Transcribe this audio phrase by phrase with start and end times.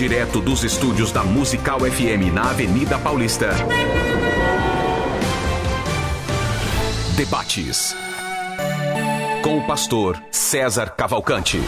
[0.00, 3.50] Direto dos estúdios da Musical FM na Avenida Paulista.
[7.14, 7.94] Debates.
[9.42, 11.60] Com o pastor César Cavalcante.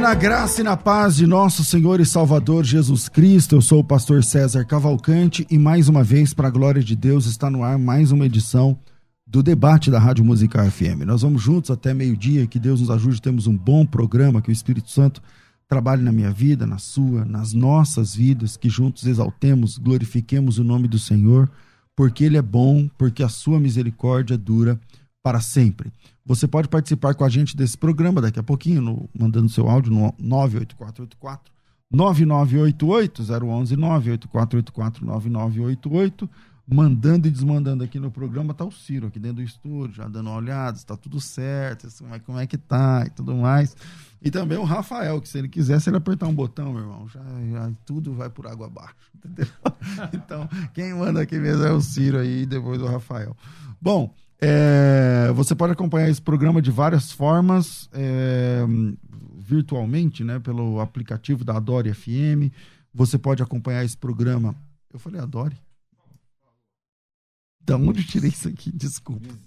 [0.00, 3.54] Na graça e na paz de nosso Senhor e Salvador Jesus Cristo.
[3.54, 7.26] Eu sou o pastor César Cavalcante e mais uma vez, para a glória de Deus,
[7.26, 8.78] está no ar mais uma edição
[9.26, 11.04] do debate da Rádio Musical FM.
[11.04, 14.52] Nós vamos juntos até meio-dia, que Deus nos ajude, temos um bom programa, que o
[14.52, 15.20] Espírito Santo
[15.68, 20.88] trabalhe na minha vida, na sua, nas nossas vidas, que juntos exaltemos, glorifiquemos o nome
[20.88, 21.46] do Senhor,
[21.94, 24.80] porque Ele é bom, porque a sua misericórdia dura
[25.22, 25.92] para sempre.
[26.24, 29.92] Você pode participar com a gente desse programa daqui a pouquinho, no, mandando seu áudio
[29.92, 31.52] no 98484
[31.90, 36.30] 9988 011 98484 9988
[36.72, 40.30] mandando e desmandando aqui no programa, tá o Ciro aqui dentro do estúdio, já dando
[40.30, 43.76] uma olhada, está tudo certo, como é, como é que tá e tudo mais.
[44.22, 47.08] E também o Rafael, que se ele quiser, se ele apertar um botão, meu irmão,
[47.08, 49.48] já, já tudo vai por água abaixo, entendeu?
[50.12, 53.36] Então, quem manda aqui mesmo é o Ciro aí, depois o Rafael.
[53.80, 58.64] Bom, é, você pode acompanhar esse programa de várias formas, é,
[59.38, 62.50] virtualmente, né, pelo aplicativo da Adore FM.
[62.94, 64.54] Você pode acompanhar esse programa.
[64.92, 65.56] Eu falei Adore?
[67.60, 68.72] Da onde eu tirei isso aqui?
[68.72, 69.28] Desculpa.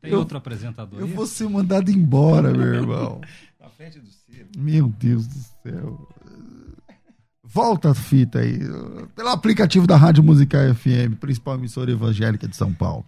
[0.00, 1.00] Tem eu, outro apresentador?
[1.00, 3.20] Eu vou ser mandado embora, meu irmão.
[3.60, 4.48] Na frente do Ciro.
[4.56, 6.08] Meu Deus do céu.
[7.50, 8.58] Volta a fita aí.
[9.16, 13.06] Pelo aplicativo da Rádio Musical FM, principal emissora evangélica de São Paulo.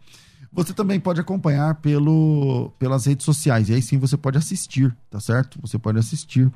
[0.50, 3.68] Você também pode acompanhar pelo, pelas redes sociais.
[3.68, 5.60] E aí sim você pode assistir, tá certo?
[5.60, 6.50] Você pode assistir,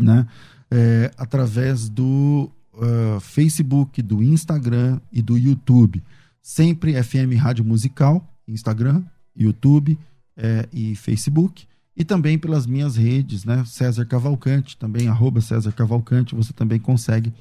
[0.00, 0.26] né?
[0.68, 6.02] É, através do uh, Facebook, do Instagram e do YouTube.
[6.42, 9.02] Sempre FM Rádio Musical, Instagram,
[9.36, 9.96] YouTube
[10.36, 11.66] é, e Facebook
[11.96, 13.64] e também pelas minhas redes, né?
[13.66, 17.32] César Cavalcante, também arroba César Cavalcante, você também consegue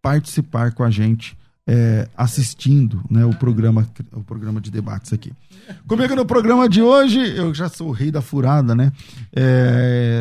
[0.00, 1.36] participar com a gente
[1.66, 5.30] é, assistindo né, o, programa, o programa de debates aqui.
[5.86, 8.90] Comigo no programa de hoje, eu já sou o rei da furada, né?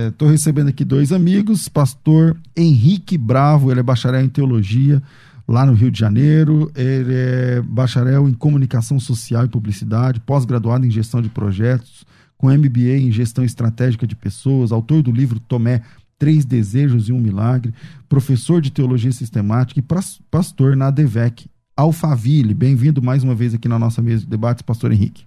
[0.09, 5.01] Estou é, recebendo aqui dois amigos, pastor Henrique Bravo, ele é bacharel em teologia
[5.47, 10.91] lá no Rio de Janeiro, ele é bacharel em comunicação social e publicidade, pós-graduado em
[10.91, 12.05] gestão de projetos,
[12.37, 15.81] com MBA em Gestão Estratégica de Pessoas, autor do livro Tomé,
[16.19, 17.73] Três Desejos e um Milagre,
[18.07, 19.83] professor de Teologia Sistemática e
[20.29, 22.53] pastor na ADVEC Alphaville.
[22.53, 25.25] Bem-vindo mais uma vez aqui na nossa mesa de debates, pastor Henrique.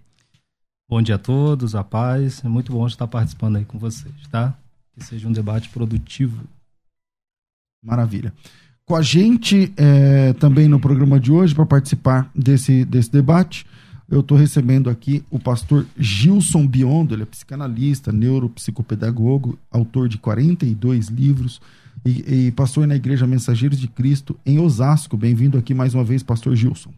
[0.89, 2.45] Bom dia a todos, a paz.
[2.45, 4.57] É muito bom estar participando aí com vocês, tá?
[4.93, 6.43] Que seja um debate produtivo.
[7.81, 8.33] Maravilha.
[8.85, 13.65] Com a gente é, também no programa de hoje, para participar desse, desse debate,
[14.11, 21.07] eu estou recebendo aqui o pastor Gilson Biondo, ele é psicanalista, neuropsicopedagogo, autor de 42
[21.07, 21.61] livros
[22.05, 25.17] e, e pastor na Igreja Mensageiros de Cristo em Osasco.
[25.17, 26.93] Bem-vindo aqui mais uma vez, pastor Gilson.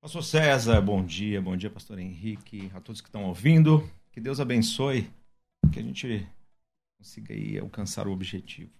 [0.00, 3.88] Pastor César, bom dia, bom dia, pastor Henrique, a todos que estão ouvindo.
[4.10, 5.08] Que Deus abençoe,
[5.72, 6.26] que a gente
[6.98, 8.70] consiga aí alcançar o objetivo.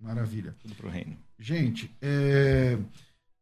[0.00, 0.54] Maravilha.
[0.60, 1.16] Tudo para o reino.
[1.38, 2.76] Gente, é...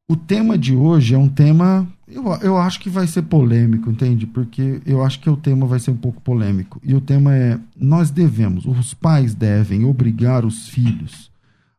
[0.08, 4.26] O tema de hoje é um tema, eu, eu acho que vai ser polêmico, entende?
[4.26, 6.80] Porque eu acho que o tema vai ser um pouco polêmico.
[6.84, 11.30] E o tema é: nós devemos, os pais devem obrigar os filhos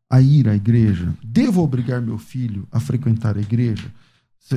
[0.09, 1.13] a ir à igreja.
[1.23, 3.91] Devo obrigar meu filho a frequentar a igreja?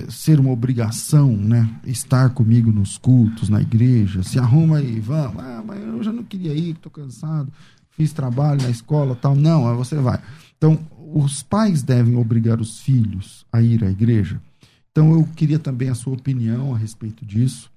[0.08, 1.68] Ser uma obrigação, né?
[1.84, 4.22] Estar comigo nos cultos, na igreja.
[4.22, 5.42] Se arruma aí, vamos.
[5.42, 7.52] Ah, mas eu já não queria ir, estou cansado.
[7.90, 9.34] Fiz trabalho na escola tal.
[9.34, 10.20] Não, aí você vai.
[10.58, 10.78] Então,
[11.14, 14.40] os pais devem obrigar os filhos a ir à igreja?
[14.90, 17.70] Então eu queria também a sua opinião a respeito disso.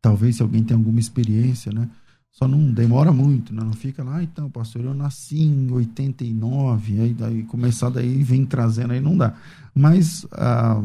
[0.00, 1.88] Talvez se alguém tem alguma experiência, né?
[2.30, 3.62] Só não demora muito, né?
[3.62, 8.46] Não fica lá, ah, então, pastor, eu nasci em 89, aí daí começar daí vem
[8.46, 9.34] trazendo aí não dá.
[9.74, 10.80] Mas ah,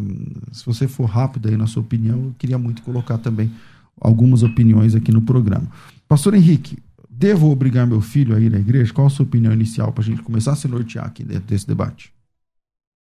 [0.51, 3.51] se você for rápido aí na sua opinião, eu queria muito colocar também
[4.00, 5.68] algumas opiniões aqui no programa.
[6.07, 6.77] Pastor Henrique,
[7.19, 8.93] Devo obrigar meu filho a ir à igreja?
[8.93, 11.65] Qual a sua opinião inicial para a gente começar a se nortear aqui dentro desse
[11.65, 12.13] debate?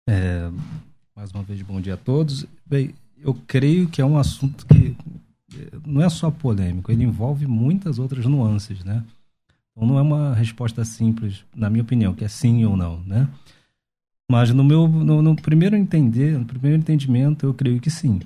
[0.08, 0.50] É,
[1.14, 2.46] mais uma vez, bom dia a todos.
[2.64, 4.96] Bem, eu creio que é um assunto que
[5.54, 9.04] é, não é só polêmico, ele envolve muitas outras nuances, né?
[9.70, 13.28] Então não é uma resposta simples, na minha opinião, que é sim ou não, né?
[14.30, 18.20] Mas no meu no, no, primeiro entender, no primeiro entendimento, eu creio que sim.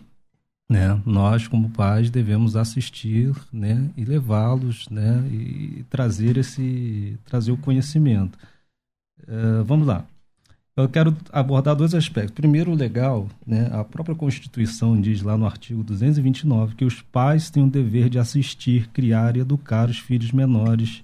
[0.70, 1.00] Né?
[1.04, 3.90] Nós, como pais, devemos assistir né?
[3.96, 5.26] e levá-los né?
[5.30, 8.38] e trazer esse trazer o conhecimento.
[9.22, 10.04] Uh, vamos lá.
[10.76, 12.34] Eu quero abordar dois aspectos.
[12.34, 13.68] Primeiro, legal, né?
[13.72, 18.20] a própria Constituição diz lá no artigo 229 que os pais têm o dever de
[18.20, 21.02] assistir, criar e educar os filhos menores.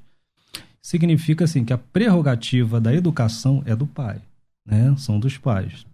[0.80, 4.22] Significa assim que a prerrogativa da educação é do pai
[4.66, 5.86] né, são dos pais.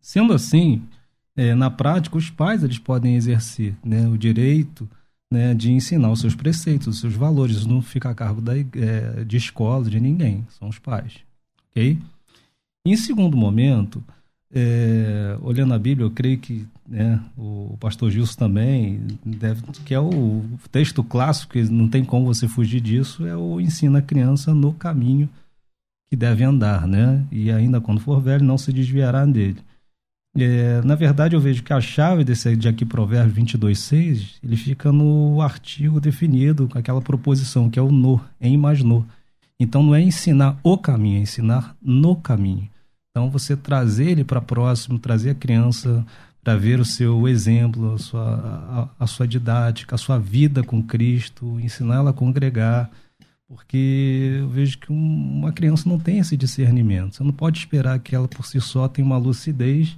[0.00, 0.82] Sendo assim,
[1.40, 4.86] é, na prática, os pais eles podem exercer né, o direito
[5.32, 7.56] né, de ensinar os seus preceitos, os seus valores.
[7.56, 11.20] Isso não fica a cargo da, é, de escola, de ninguém, são os pais.
[11.70, 11.98] Ok?
[12.84, 14.04] Em segundo momento,
[14.52, 20.00] é, olhando a Bíblia, eu creio que né, o pastor Gilson também, deve, que é
[20.00, 24.52] o texto clássico, que não tem como você fugir disso, é o ensina a criança
[24.52, 25.26] no caminho
[26.10, 27.24] que deve andar, né?
[27.32, 29.62] E ainda quando for velho, não se desviará dele.
[30.36, 34.92] É, na verdade, eu vejo que a chave desse de aqui, Provérbio 22,6, ele fica
[34.92, 39.06] no artigo definido, com aquela proposição, que é o no, em mais no.
[39.58, 42.68] Então, não é ensinar o caminho, é ensinar no caminho.
[43.10, 46.06] Então, você trazer ele para próximo, trazer a criança
[46.42, 50.82] para ver o seu exemplo, a sua, a, a sua didática, a sua vida com
[50.82, 52.88] Cristo, ensinar ela a congregar,
[53.46, 57.16] porque eu vejo que uma criança não tem esse discernimento.
[57.16, 59.96] Você não pode esperar que ela por si só tenha uma lucidez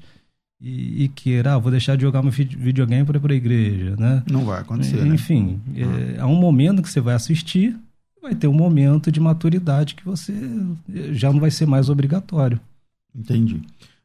[0.62, 3.97] e, e queira, ah, vou deixar de jogar meu videogame para ir para a igreja,
[3.97, 4.23] né?
[4.31, 5.05] Não vai acontecer.
[5.05, 5.14] Né?
[5.14, 6.14] Enfim, né?
[6.17, 7.76] é, há um momento que você vai assistir,
[8.23, 12.61] vai ter um momento de maturidade que você eh, já não vai ser mais obrigatório.
[13.12, 13.61] Entendi.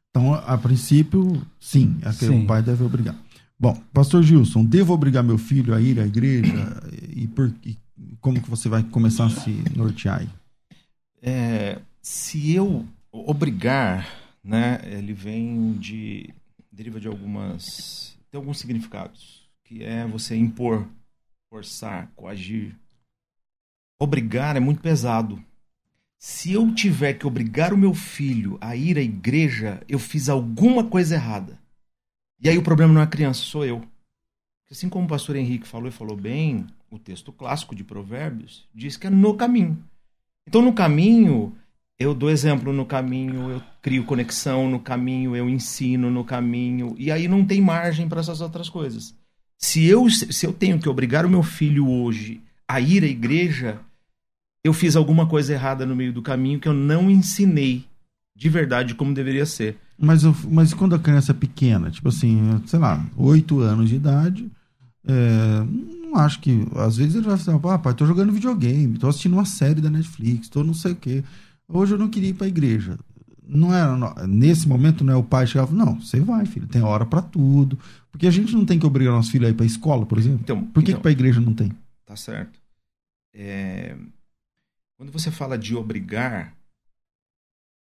[0.10, 2.44] Então, a princípio, sim, é que sim.
[2.44, 3.16] o pai deve obrigar.
[3.60, 6.82] Bom, pastor Gilson, devo obrigar meu filho a ir à igreja
[7.16, 7.78] e por e
[8.20, 10.30] como que você vai começar a se nortear aí?
[11.22, 14.08] É, se eu obrigar,
[14.44, 16.30] né, ele vem de
[16.78, 20.88] deriva de algumas tem alguns significados, que é você impor,
[21.50, 22.76] forçar, coagir.
[24.00, 25.44] Obrigar é muito pesado.
[26.20, 30.84] Se eu tiver que obrigar o meu filho a ir à igreja, eu fiz alguma
[30.84, 31.60] coisa errada.
[32.40, 33.84] E aí o problema não é a criança, sou eu.
[34.70, 38.98] Assim como o pastor Henrique falou e falou bem, o texto clássico de Provérbios diz
[38.98, 39.84] que é no caminho.
[40.46, 41.58] Então, no caminho,
[42.00, 46.96] eu dou exemplo, no caminho eu crio conexão, no caminho eu ensino, no caminho.
[46.98, 49.16] E aí não tem margem para essas outras coisas.
[49.58, 53.80] Se eu, se eu tenho que obrigar o meu filho hoje a ir à igreja,
[54.64, 57.86] eu fiz alguma coisa errada no meio do caminho que eu não ensinei
[58.36, 59.78] de verdade como deveria ser.
[59.98, 64.52] Mas, mas quando a criança é pequena, tipo assim, sei lá, oito anos de idade,
[65.08, 65.66] é,
[66.04, 66.68] não acho que.
[66.76, 69.90] Às vezes ele vai falar, ah, pai, tô jogando videogame, tô assistindo uma série da
[69.90, 71.24] Netflix, tô não sei o quê.
[71.68, 72.98] Hoje eu não queria ir pra igreja.
[73.46, 76.46] Não é, não, nesse momento não é o pai chegar e falar, não, você vai,
[76.46, 77.80] filho, tem hora para tudo.
[78.12, 80.40] Porque a gente não tem que obrigar nosso filho a ir pra escola, por exemplo.
[80.42, 81.72] Então, por que, então, que pra igreja não tem?
[82.06, 82.60] Tá certo.
[83.34, 83.96] É...
[84.98, 86.54] Quando você fala de obrigar,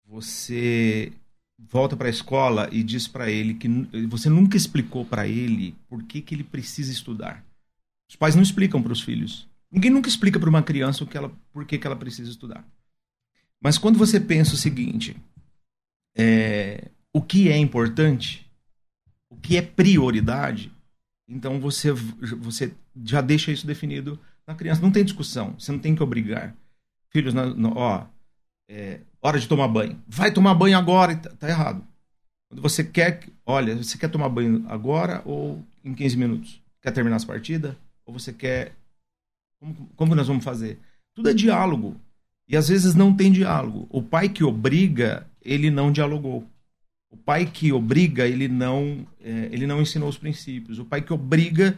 [0.05, 1.13] você
[1.57, 3.67] volta para a escola e diz para ele que
[4.07, 7.43] você nunca explicou para ele por que, que ele precisa estudar.
[8.09, 9.47] Os pais não explicam para os filhos.
[9.71, 12.65] Ninguém nunca explica para uma criança o que ela, por que, que ela precisa estudar.
[13.61, 15.15] Mas quando você pensa o seguinte,
[16.17, 18.49] é, o que é importante,
[19.29, 20.71] o que é prioridade,
[21.27, 24.81] então você, você já deixa isso definido na criança.
[24.81, 26.55] Não tem discussão, você não tem que obrigar.
[27.09, 27.33] Filhos,
[27.75, 28.07] ó,
[28.69, 30.01] é, hora de tomar banho.
[30.07, 31.85] Vai tomar banho agora, tá, tá errado.
[32.49, 36.61] Quando você quer, olha, você quer tomar banho agora ou em 15 minutos?
[36.81, 37.75] Quer terminar as partidas?
[38.05, 38.75] Ou você quer.
[39.59, 40.79] Como, como nós vamos fazer?
[41.15, 41.99] Tudo é diálogo.
[42.47, 43.87] E às vezes não tem diálogo.
[43.89, 46.47] O pai que obriga, ele não dialogou.
[47.09, 50.77] O pai que obriga, ele não, é, ele não ensinou os princípios.
[50.77, 51.77] O pai que obriga,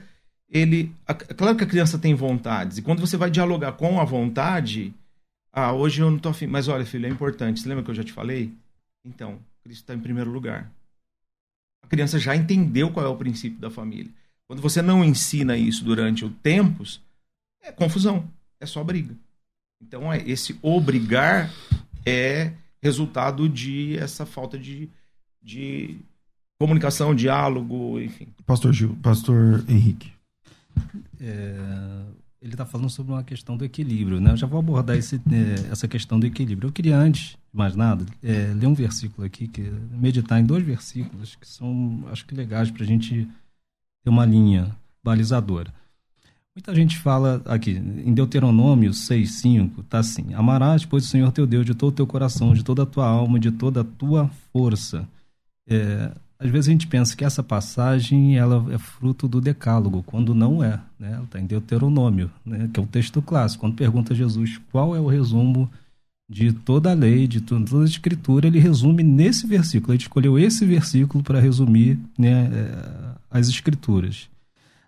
[0.50, 0.92] ele.
[1.38, 2.78] Claro que a criança tem vontades.
[2.78, 4.94] E quando você vai dialogar com a vontade,
[5.54, 6.48] ah, hoje eu não tô afim.
[6.48, 7.60] Mas olha, filho, é importante.
[7.60, 8.52] Você lembra que eu já te falei?
[9.06, 10.72] Então, Cristo está em primeiro lugar.
[11.84, 14.12] A criança já entendeu qual é o princípio da família.
[14.48, 17.02] Quando você não ensina isso durante o tempos,
[17.62, 19.16] é confusão, é só briga.
[19.82, 21.52] Então, é, esse obrigar
[22.06, 24.90] é resultado de essa falta de,
[25.42, 25.98] de
[26.60, 28.28] comunicação, diálogo, enfim.
[28.46, 30.12] Pastor Gil, Pastor Henrique.
[31.20, 32.04] É,
[32.42, 34.32] ele está falando sobre uma questão do equilíbrio, né?
[34.32, 36.68] Eu já vou abordar esse, é, essa questão do equilíbrio.
[36.68, 40.64] Eu queria, antes de mais nada, é, ler um versículo aqui, que meditar em dois
[40.64, 43.28] versículos que são, acho que legais para a gente
[44.04, 45.74] ter uma linha balizadora.
[46.58, 51.64] Muita gente fala aqui, em Deuteronômio 6,5, tá assim: Amarás, pois, o Senhor teu Deus
[51.64, 55.08] de todo o teu coração, de toda a tua alma, de toda a tua força.
[55.70, 60.34] É, às vezes a gente pensa que essa passagem ela é fruto do decálogo, quando
[60.34, 60.82] não é.
[61.00, 61.12] Né?
[61.12, 62.68] Ela está em Deuteronômio, né?
[62.74, 63.62] que é o texto clássico.
[63.62, 65.70] Quando pergunta a Jesus qual é o resumo
[66.28, 69.94] de toda a lei, de toda a escritura, ele resume nesse versículo.
[69.94, 74.28] Ele escolheu esse versículo para resumir né, é, as escrituras.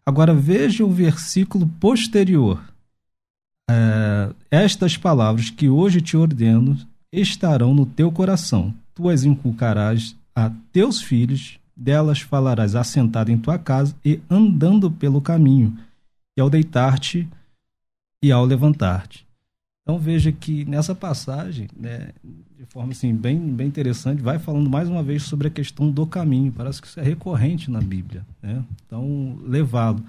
[0.10, 2.60] Agora veja o versículo posterior.
[3.70, 6.76] É, estas palavras que hoje te ordeno
[7.14, 8.74] estarão no teu coração.
[8.96, 15.22] Tu as inculcarás a teus filhos, delas falarás assentado em tua casa e andando pelo
[15.22, 15.78] caminho,
[16.36, 17.30] e ao deitar-te
[18.24, 19.29] e ao levantar-te.
[19.90, 22.12] Então veja que nessa passagem, né,
[22.56, 26.06] de forma assim, bem, bem interessante, vai falando mais uma vez sobre a questão do
[26.06, 26.52] caminho.
[26.52, 28.24] Parece que isso é recorrente na Bíblia.
[28.40, 28.64] Né?
[28.86, 30.06] Então, levá-lo.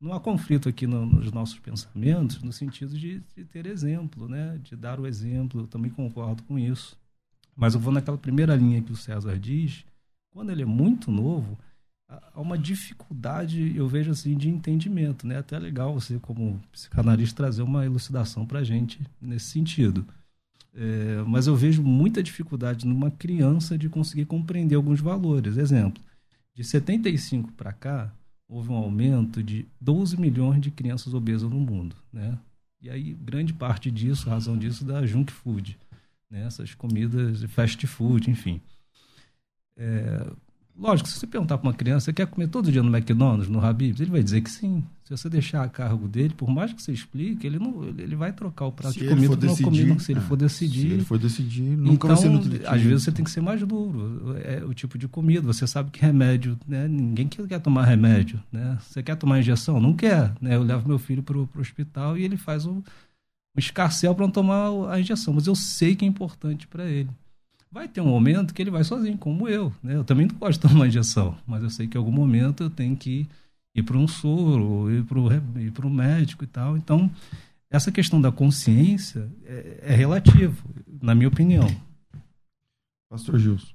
[0.00, 4.60] Não há conflito aqui no, nos nossos pensamentos, no sentido de, de, ter exemplo, né?
[4.62, 5.62] de dar o exemplo.
[5.62, 6.96] Eu também concordo com isso.
[7.56, 9.84] Mas eu vou naquela primeira linha que o César diz.
[10.30, 11.58] Quando ele é muito novo,
[12.08, 15.26] há uma dificuldade, eu vejo assim, de entendimento.
[15.26, 15.38] Né?
[15.38, 20.06] Até é legal você, como psicanalista, trazer uma elucidação para a gente nesse sentido.
[20.74, 25.56] É, mas eu vejo muita dificuldade numa criança de conseguir compreender alguns valores.
[25.56, 26.02] Exemplo,
[26.54, 28.12] de 75 para cá,
[28.48, 31.96] houve um aumento de 12 milhões de crianças obesas no mundo.
[32.12, 32.38] Né?
[32.80, 35.78] E aí, grande parte disso, razão disso, da junk food.
[36.30, 36.44] Né?
[36.44, 38.60] Essas comidas fast food, enfim.
[39.78, 40.30] É,
[40.78, 43.64] Lógico, se você perguntar para uma criança, você quer comer todo dia no McDonald's, no
[43.64, 43.98] Habib's?
[43.98, 44.84] Ele vai dizer que sim.
[45.04, 48.32] Se você deixar a cargo dele, por mais que você explique, ele não, ele vai
[48.32, 49.98] trocar o prato Se de comida por decidir, comida.
[50.00, 50.22] Se ele é.
[50.22, 50.80] for decidir.
[50.80, 52.68] Se ele for decidir, nunca então, vai ser nutritivo.
[52.68, 54.36] às vezes você tem que ser mais duro.
[54.44, 55.46] É o tipo de comida.
[55.46, 56.86] Você sabe que remédio, né?
[56.86, 58.76] Ninguém quer tomar remédio, né?
[58.80, 59.80] Você quer tomar injeção?
[59.80, 60.56] Não quer, né?
[60.56, 64.32] Eu levo meu filho para o hospital e ele faz um, um escarcel para não
[64.32, 65.32] tomar a injeção.
[65.32, 67.08] Mas eu sei que é importante para ele
[67.76, 69.70] vai ter um momento que ele vai sozinho, como eu.
[69.82, 69.96] Né?
[69.96, 72.70] Eu também não gosto de tomar injeção, mas eu sei que em algum momento eu
[72.70, 73.28] tenho que
[73.74, 76.76] ir para um soro, ir para o médico e tal.
[76.78, 77.10] Então,
[77.68, 80.66] essa questão da consciência é, é relativo,
[81.02, 81.66] na minha opinião.
[83.10, 83.74] Pastor Gilson.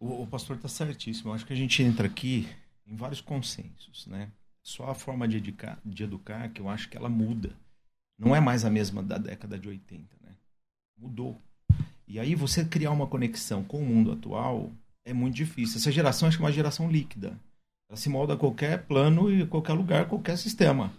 [0.00, 1.30] O, o pastor está certíssimo.
[1.30, 2.48] Eu acho que a gente entra aqui
[2.84, 4.32] em vários consensos, né?
[4.64, 7.54] Só a forma de educar, de educar que eu acho que ela muda.
[8.18, 10.34] Não é mais a mesma da década de 80, né?
[10.98, 11.40] Mudou.
[12.10, 14.72] E aí você criar uma conexão com o mundo atual
[15.04, 15.78] é muito difícil.
[15.78, 17.38] Essa geração acho que é uma geração líquida.
[17.88, 20.92] Ela se molda a qualquer plano e qualquer lugar, qualquer sistema.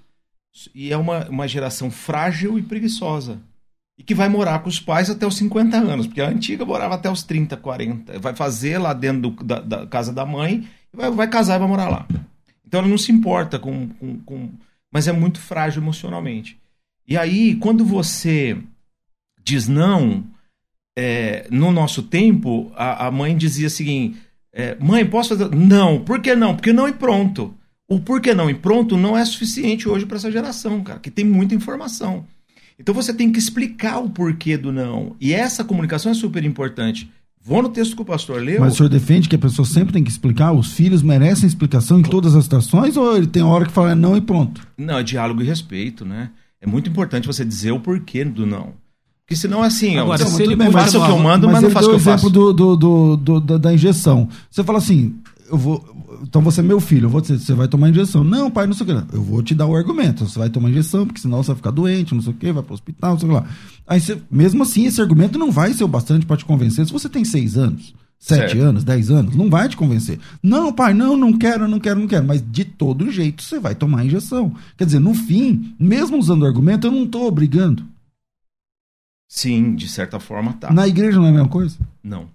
[0.73, 3.41] E é uma, uma geração frágil e preguiçosa.
[3.97, 6.95] E que vai morar com os pais até os 50 anos, porque a antiga morava
[6.95, 8.17] até os 30, 40.
[8.19, 11.67] Vai fazer lá dentro do, da, da, casa da mãe, vai, vai casar e vai
[11.67, 12.07] morar lá.
[12.65, 14.49] Então ela não se importa com, com, com.
[14.89, 16.57] Mas é muito frágil emocionalmente.
[17.05, 18.57] E aí, quando você
[19.43, 20.23] diz não,
[20.95, 24.17] é, no nosso tempo, a, a mãe dizia o seguinte:
[24.53, 25.55] é, mãe, posso fazer?
[25.55, 26.55] Não, por que não?
[26.55, 27.53] Porque não e pronto.
[27.87, 31.11] O por que não e pronto não é suficiente hoje para essa geração, cara, que
[31.11, 32.25] tem muita informação.
[32.79, 35.15] Então você tem que explicar o porquê do não.
[35.19, 37.11] E essa comunicação é super importante.
[37.43, 38.61] Vou no texto que o pastor leu.
[38.61, 40.51] Mas o senhor defende que a pessoa sempre tem que explicar?
[40.51, 42.95] Os filhos merecem explicação em todas as situações?
[42.95, 44.65] Ou ele tem hora que fala não e pronto?
[44.77, 46.29] Não, é diálogo e respeito, né?
[46.61, 48.73] É muito importante você dizer o porquê do não.
[49.31, 51.63] Porque senão, assim, Agora, ó, se ele bem, faça o que eu mando, mas, mas
[51.63, 52.29] não faça o que eu exemplo faço.
[52.29, 54.27] do, do, do, do- da, da injeção.
[54.49, 55.15] Você fala assim,
[55.49, 55.85] eu vou.
[56.23, 58.25] Então você é meu filho, eu vou dizer, você vai tomar injeção.
[58.25, 58.93] Não, pai, não sei o que.
[58.93, 59.07] lá.
[59.13, 60.27] Eu vou te dar o argumento.
[60.27, 62.61] Você vai tomar injeção, porque senão você vai ficar doente, não sei o que, vai
[62.61, 63.45] pro hospital, não sei o que lá.
[63.87, 66.85] Aí você, mesmo assim, esse argumento não vai ser o bastante para te convencer.
[66.85, 68.61] Se você tem seis anos, sete Certo.
[68.61, 70.19] anos, dez anos, não vai te convencer.
[70.43, 72.27] Não, pai, não, não quero, não quero, não quero.
[72.27, 74.51] Mas de todo jeito você vai tomar injeção.
[74.77, 77.85] Quer dizer, no fim, mesmo usando o argumento, eu não tô obrigando.
[79.33, 80.73] Sim, de certa forma tá.
[80.73, 81.77] Na igreja não é a mesma coisa?
[82.03, 82.25] Não.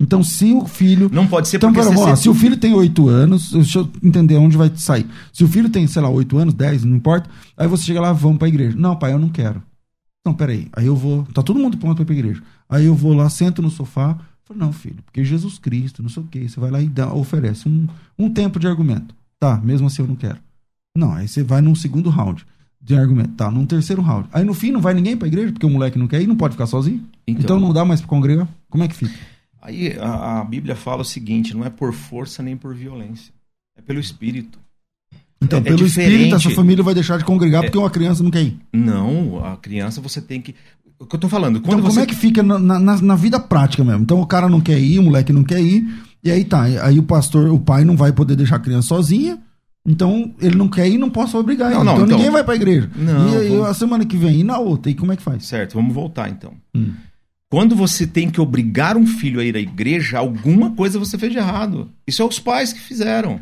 [0.00, 1.10] Então, se o filho.
[1.12, 3.80] Não pode ser Então, porque pera, lá, sempre- se o filho tem 8 anos, deixa
[3.80, 5.06] eu entender onde vai sair.
[5.32, 8.12] Se o filho tem, sei lá, 8 anos, 10, não importa, aí você chega lá,
[8.12, 8.76] vamos pra igreja.
[8.76, 9.60] Não, pai, eu não quero.
[10.24, 10.68] Não, peraí.
[10.72, 11.24] Aí eu vou.
[11.34, 12.42] Tá todo mundo pronto pra ir pra igreja.
[12.68, 14.16] Aí eu vou lá, sento no sofá.
[14.44, 16.48] Falo, não, filho, porque Jesus Cristo, não sei o quê.
[16.48, 19.14] Você vai lá e dá, oferece um, um tempo de argumento.
[19.40, 20.38] Tá, mesmo assim eu não quero.
[20.96, 22.46] Não, aí você vai num segundo round
[22.82, 23.30] de argumento.
[23.36, 24.28] Tá, num terceiro round.
[24.32, 26.36] Aí no fim não vai ninguém pra igreja, porque o moleque não quer ir, não
[26.36, 27.02] pode ficar sozinho.
[27.26, 28.48] Então, Então- não dá mais pra congregar.
[28.68, 29.12] Como é que fica?
[29.62, 33.32] Aí a, a Bíblia fala o seguinte: não é por força nem por violência.
[33.76, 34.58] É pelo Espírito.
[35.42, 36.12] Então, É- é pelo diferente.
[36.12, 38.58] espírito, essa família vai deixar de congregar É- porque uma criança não quer ir.
[38.74, 40.54] Não, a criança você tem que.
[40.98, 42.00] O que eu tô falando, Então, quando como você.
[42.00, 44.02] é que fica na, na- na vida prática mesmo?
[44.02, 45.82] Então, o cara não quer ir, o moleque não quer ir,
[46.22, 46.62] e aí tá.
[46.64, 49.38] Aí o pastor, o pai não vai poder deixar a criança sozinha,
[49.86, 51.84] Então, ele não quer ir, não posso obrigar Não, ele.
[51.84, 52.90] não, então, então- ninguém vai pra igreja.
[52.94, 55.22] Não, e aí, vamos- a semana que vem, e na outra, e como é que
[55.22, 55.46] faz?
[55.46, 56.52] Certo, vamos voltar então.
[56.74, 56.92] Hum.
[57.50, 61.32] Quando você tem que obrigar um filho a ir à igreja, alguma coisa você fez
[61.32, 61.90] de errado.
[62.06, 63.40] Isso é os pais que fizeram.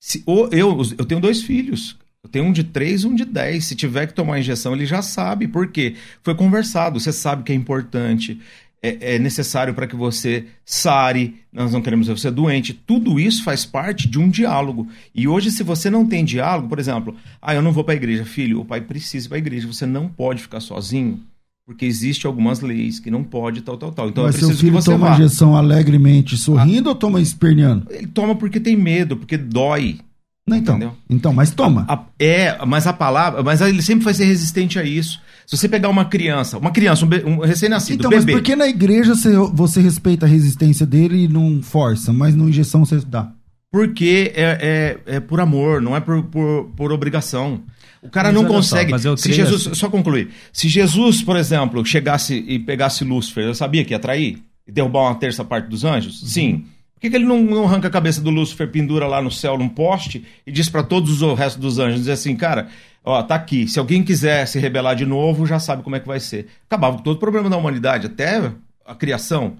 [0.00, 1.96] Se, ou eu, eu tenho dois filhos.
[2.24, 3.64] Eu tenho um de três e um de dez.
[3.66, 5.48] Se tiver que tomar injeção, ele já sabe.
[5.48, 5.96] Por quê?
[6.22, 6.98] Foi conversado.
[6.98, 8.40] Você sabe que é importante.
[8.82, 11.36] É, é necessário para que você sare.
[11.52, 12.72] Nós não queremos ver você doente.
[12.72, 14.88] Tudo isso faz parte de um diálogo.
[15.14, 17.96] E hoje, se você não tem diálogo, por exemplo, ah, eu não vou para a
[17.96, 18.24] igreja.
[18.24, 19.68] Filho, o pai precisa ir para a igreja.
[19.68, 21.20] Você não pode ficar sozinho.
[21.64, 24.08] Porque existe algumas leis que não pode, tal, tal, tal.
[24.08, 25.14] Então Mas seu preciso que filho você toma vá.
[25.14, 27.86] injeção alegremente, sorrindo ou toma esperneando?
[27.88, 30.00] Ele toma porque tem medo, porque dói.
[30.48, 30.74] Não, então.
[30.76, 30.96] Entendeu?
[31.08, 31.84] Então, mas toma.
[31.88, 35.20] A- é, mas a palavra, mas ele sempre vai ser resistente a isso.
[35.46, 38.56] Se você pegar uma criança, uma criança, um, um recém-nascido, Então, mas bebê, por que
[38.56, 43.00] na igreja você, você respeita a resistência dele e não força, mas na injeção você
[43.06, 43.30] dá?
[43.70, 47.62] porque é, é, é por amor, não é por, por, por obrigação.
[48.02, 48.90] O cara Mas não olha só, consegue.
[48.90, 50.28] mas eu se Jesus, assim- só concluir.
[50.52, 55.04] Se Jesus, por exemplo, chegasse e pegasse Lúcifer, eu sabia que ia trair e derrubar
[55.08, 56.20] uma terça parte dos anjos?
[56.20, 56.28] Uhum.
[56.28, 56.64] Sim.
[57.02, 59.58] Por que, que ele não, não arranca a cabeça do Lúcifer, pendura lá no céu
[59.58, 62.68] num poste e diz para todos o resto dos anjos, diz assim, cara,
[63.02, 63.66] ó, tá aqui.
[63.66, 66.46] Se alguém quiser se rebelar de novo, já sabe como é que vai ser.
[66.70, 68.52] Acabava com todo o problema da humanidade, até
[68.86, 69.56] a criação.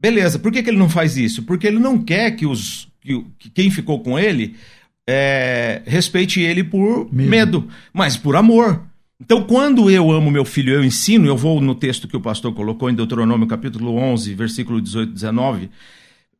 [0.00, 1.42] Beleza, por que, que ele não faz isso?
[1.42, 4.56] Porque ele não quer que, os, que, que quem ficou com ele
[5.06, 7.28] é, respeite ele por Medo.
[7.28, 7.68] medo.
[7.92, 8.80] mas por amor.
[9.20, 12.54] Então, quando eu amo meu filho, eu ensino, eu vou no texto que o pastor
[12.54, 15.70] colocou em Deuteronômio capítulo 11, versículo 18 e 19,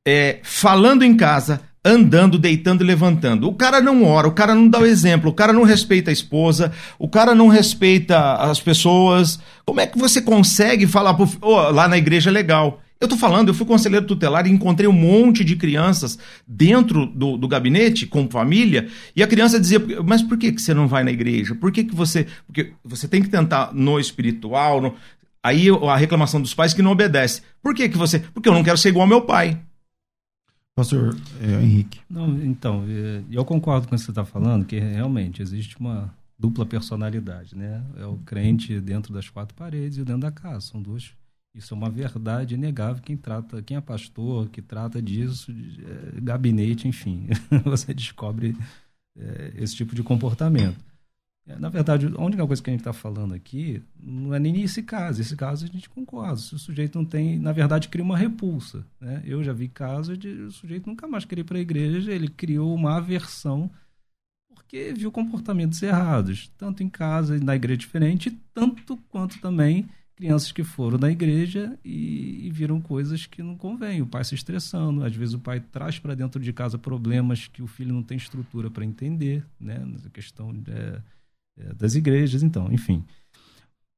[0.09, 3.47] é, falando em casa, andando, deitando e levantando.
[3.49, 6.13] O cara não ora, o cara não dá o exemplo, o cara não respeita a
[6.13, 9.39] esposa, o cara não respeita as pessoas.
[9.65, 12.81] Como é que você consegue falar pro, "Ô, lá na igreja é legal?
[13.01, 17.37] Eu tô falando, eu fui conselheiro tutelar e encontrei um monte de crianças dentro do,
[17.37, 21.05] do gabinete, com família, e a criança dizia, mas por que, que você não vai
[21.05, 21.55] na igreja?
[21.55, 22.27] Por que, que você.
[22.45, 24.81] Porque você tem que tentar no espiritual.
[24.81, 24.95] no-
[25.45, 27.41] Aí a reclamação dos pais que não obedece.
[27.63, 28.19] Por que, que você.
[28.35, 29.57] Porque eu não quero ser igual ao meu pai.
[30.79, 32.01] Pastor é, Henrique.
[32.09, 36.15] Não, então, eh, eu concordo com o que você está falando, que realmente existe uma
[36.39, 37.85] dupla personalidade, né?
[37.97, 40.61] É o crente dentro das quatro paredes e dentro da casa.
[40.61, 41.13] São duas.
[41.53, 43.03] Isso é uma verdade inegável.
[43.03, 47.27] Quem trata, quem é pastor, que trata disso, eh, gabinete, enfim,
[47.65, 48.57] você descobre
[49.19, 50.79] eh, esse tipo de comportamento.
[51.49, 54.63] Eh, Na verdade, a única coisa que a gente está falando aqui não é nem
[54.63, 55.21] esse caso.
[55.21, 56.37] Esse caso a gente concorda.
[56.37, 58.85] Se o sujeito não tem, na verdade, cria uma repulsa.
[59.01, 59.23] Né?
[59.25, 62.29] Eu já vi casos de o sujeito nunca mais querer ir para a igreja, ele
[62.29, 63.71] criou uma aversão
[64.55, 70.53] porque viu comportamentos errados, tanto em casa e na igreja diferente, tanto quanto também crianças
[70.53, 74.03] que foram na igreja e, e viram coisas que não convém.
[74.03, 77.63] O pai se estressando, às vezes o pai traz para dentro de casa problemas que
[77.63, 79.79] o filho não tem estrutura para entender, né?
[79.79, 81.03] Nessa questão é, é,
[81.77, 83.05] das igrejas, então, enfim.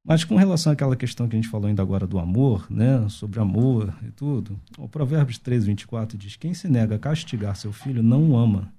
[0.05, 3.39] Mas com relação àquela questão que a gente falou ainda agora do amor, né, sobre
[3.39, 8.03] amor e tudo, o Provérbios 13, 24 diz: Quem se nega a castigar seu filho
[8.03, 8.73] não o ama.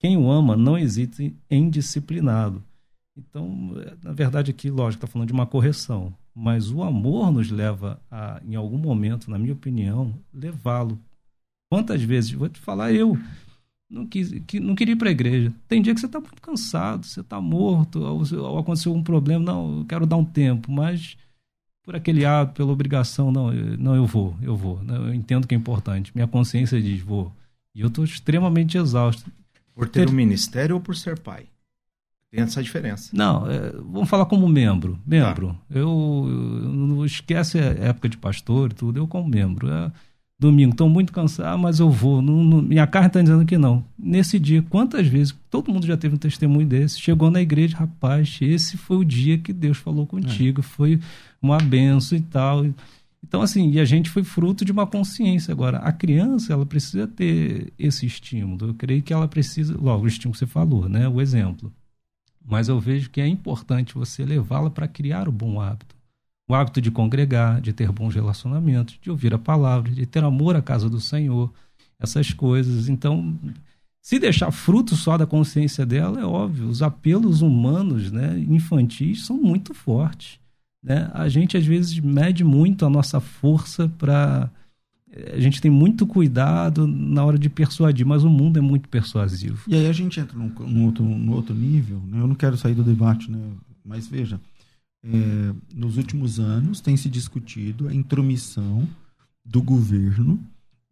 [0.00, 2.62] Quem o ama não hesite em disciplinado.
[3.16, 6.14] Então, é, na verdade, aqui, lógico, está falando de uma correção.
[6.34, 11.00] Mas o amor nos leva a, em algum momento, na minha opinião, levá-lo.
[11.68, 13.18] Quantas vezes, vou te falar eu,
[13.90, 15.52] não, quis, que, não queria ir para a igreja.
[15.66, 19.44] Tem dia que você está muito cansado, você está morto, ou, ou aconteceu um problema,
[19.44, 21.16] não, eu quero dar um tempo, mas
[21.82, 24.82] por aquele ato, pela obrigação, não, eu, não, eu vou, eu vou.
[24.84, 26.12] Não, eu entendo que é importante.
[26.14, 27.32] Minha consciência diz, vou.
[27.74, 29.30] E eu estou extremamente exausto.
[29.74, 31.46] Por ter Ter- um ministério ou por ser pai?
[32.30, 33.10] Tem essa diferença.
[33.14, 35.00] Não, é, vamos falar como membro.
[35.06, 35.58] Membro.
[35.70, 39.70] Eu, eu não esquece a época de pastor e tudo, eu como membro.
[39.70, 39.90] É,
[40.38, 42.22] domingo, estou muito cansado, mas eu vou.
[42.22, 43.84] Não- não- minha carne está dizendo que não.
[43.98, 48.38] Nesse dia, quantas vezes, todo mundo já teve um testemunho desse, chegou na igreja, rapaz,
[48.40, 51.00] esse foi o dia que Deus falou contigo, foi
[51.42, 52.64] uma benção e tal.
[53.26, 55.50] Então, assim, e a gente foi fruto de uma consciência.
[55.50, 58.68] Agora, a criança, ela precisa ter esse estímulo.
[58.68, 61.08] Eu creio que ela precisa, logo, o estímulo que você falou, né?
[61.08, 61.72] O exemplo.
[62.46, 65.97] Mas eu vejo que é importante você levá-la para criar o bom hábito.
[66.48, 70.56] O hábito de congregar, de ter bons relacionamentos, de ouvir a palavra, de ter amor
[70.56, 71.52] à casa do Senhor,
[72.00, 72.88] essas coisas.
[72.88, 73.38] Então,
[74.00, 79.36] se deixar fruto só da consciência dela, é óbvio, os apelos humanos, né, infantis, são
[79.36, 80.38] muito fortes.
[80.82, 81.10] Né?
[81.12, 84.50] A gente, às vezes, mede muito a nossa força para.
[85.34, 89.64] A gente tem muito cuidado na hora de persuadir, mas o mundo é muito persuasivo.
[89.66, 92.20] E aí a gente entra num, num outro, num outro nível, né?
[92.20, 93.38] Eu não quero sair do debate, né?
[93.84, 94.38] Mas veja,
[95.04, 98.88] é, nos últimos anos tem se discutido a intromissão
[99.44, 100.38] do governo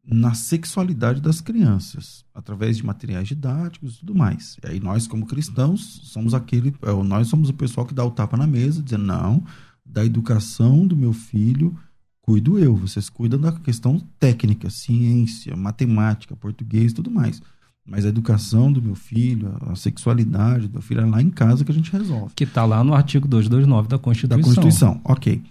[0.08, 4.56] na sexualidade das crianças, através de materiais didáticos e tudo mais.
[4.62, 8.10] E aí nós, como cristãos, somos aquele, é, nós somos o pessoal que dá o
[8.10, 9.44] tapa na mesa, dizendo, não,
[9.84, 11.76] da educação do meu filho,
[12.20, 12.76] cuido eu.
[12.76, 17.42] Vocês cuidam da questão técnica, ciência, matemática, português tudo mais.
[17.86, 21.64] Mas a educação do meu filho, a sexualidade do meu filho é lá em casa
[21.64, 22.34] que a gente resolve.
[22.34, 24.38] Que está lá no artigo 229 da Constituição.
[24.38, 25.42] Da Constituição, ok.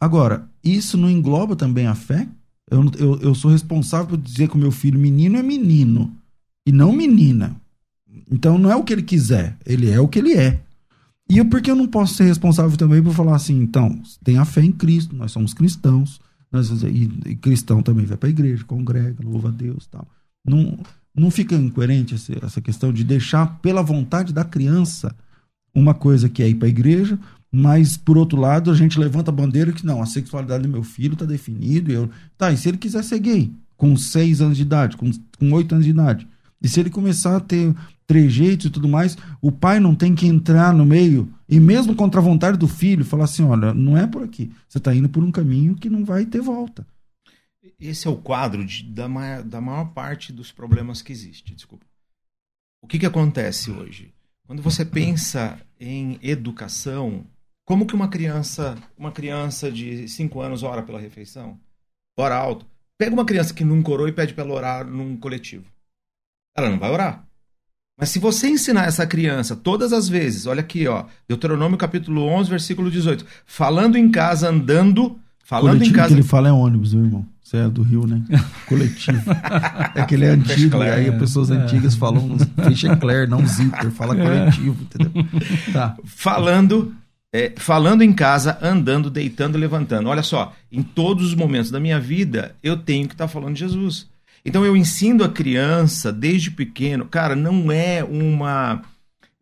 [0.00, 2.26] Agora, isso não engloba também a fé?
[2.70, 6.16] Eu, eu, eu sou responsável por dizer que o meu filho menino é menino
[6.66, 7.54] e não menina.
[8.30, 10.60] Então não é o que ele quiser, ele é o que ele é.
[11.28, 14.38] E eu, por que eu não posso ser responsável também por falar assim, então, tem
[14.38, 16.20] a fé em Cristo, nós somos cristãos,
[16.50, 20.08] nós, e, e cristão também vai para a igreja, congrega, louva a Deus tal.
[20.44, 20.76] Não,
[21.14, 25.14] não fica incoerente essa, questão de deixar pela vontade da criança
[25.74, 27.18] uma coisa que é ir para a igreja,
[27.52, 30.82] mas, por outro lado, a gente levanta a bandeira que não, a sexualidade do meu
[30.82, 31.90] filho está definido.
[31.90, 32.10] Eu...
[32.38, 35.74] Tá, e se ele quiser ser gay, com 6 anos de idade, com, com 8
[35.74, 36.28] anos de idade?
[36.62, 37.74] E se ele começar a ter
[38.06, 42.20] trejeitos e tudo mais, o pai não tem que entrar no meio e mesmo contra
[42.20, 44.50] a vontade do filho, falar assim, olha, não é por aqui.
[44.68, 46.86] Você está indo por um caminho que não vai ter volta.
[47.78, 51.54] Esse é o quadro de, da, maior, da maior parte dos problemas que existe.
[51.54, 51.84] Desculpa.
[52.82, 54.12] O que, que acontece hoje?
[54.46, 57.24] Quando você pensa em educação,
[57.64, 61.58] como que uma criança, uma criança de 5 anos ora pela refeição?
[62.18, 62.66] Ora alto.
[62.98, 65.64] Pega uma criança que nunca orou e pede para ela orar num coletivo.
[66.56, 67.24] Ela não vai orar.
[67.98, 72.48] Mas se você ensinar essa criança todas as vezes, olha aqui, ó, Deuteronômio capítulo 11,
[72.50, 76.08] versículo 18, falando em casa, andando, falando coletivo em casa.
[76.08, 77.26] que ele fala é ônibus, meu irmão.
[77.50, 78.22] Você é do Rio, né?
[78.68, 79.28] Coletivo.
[79.96, 81.54] é que ele é antigo, aí as pessoas é.
[81.54, 84.22] antigas falam Fechecler, não zíper, fala é.
[84.22, 85.26] coletivo, entendeu?
[85.72, 85.96] Tá.
[86.04, 86.94] Falando
[87.32, 90.08] é, falando em casa, andando, deitando, levantando.
[90.08, 93.54] Olha só, em todos os momentos da minha vida, eu tenho que estar tá falando
[93.54, 94.08] de Jesus.
[94.44, 98.80] Então eu ensino a criança desde pequeno, cara, não é uma.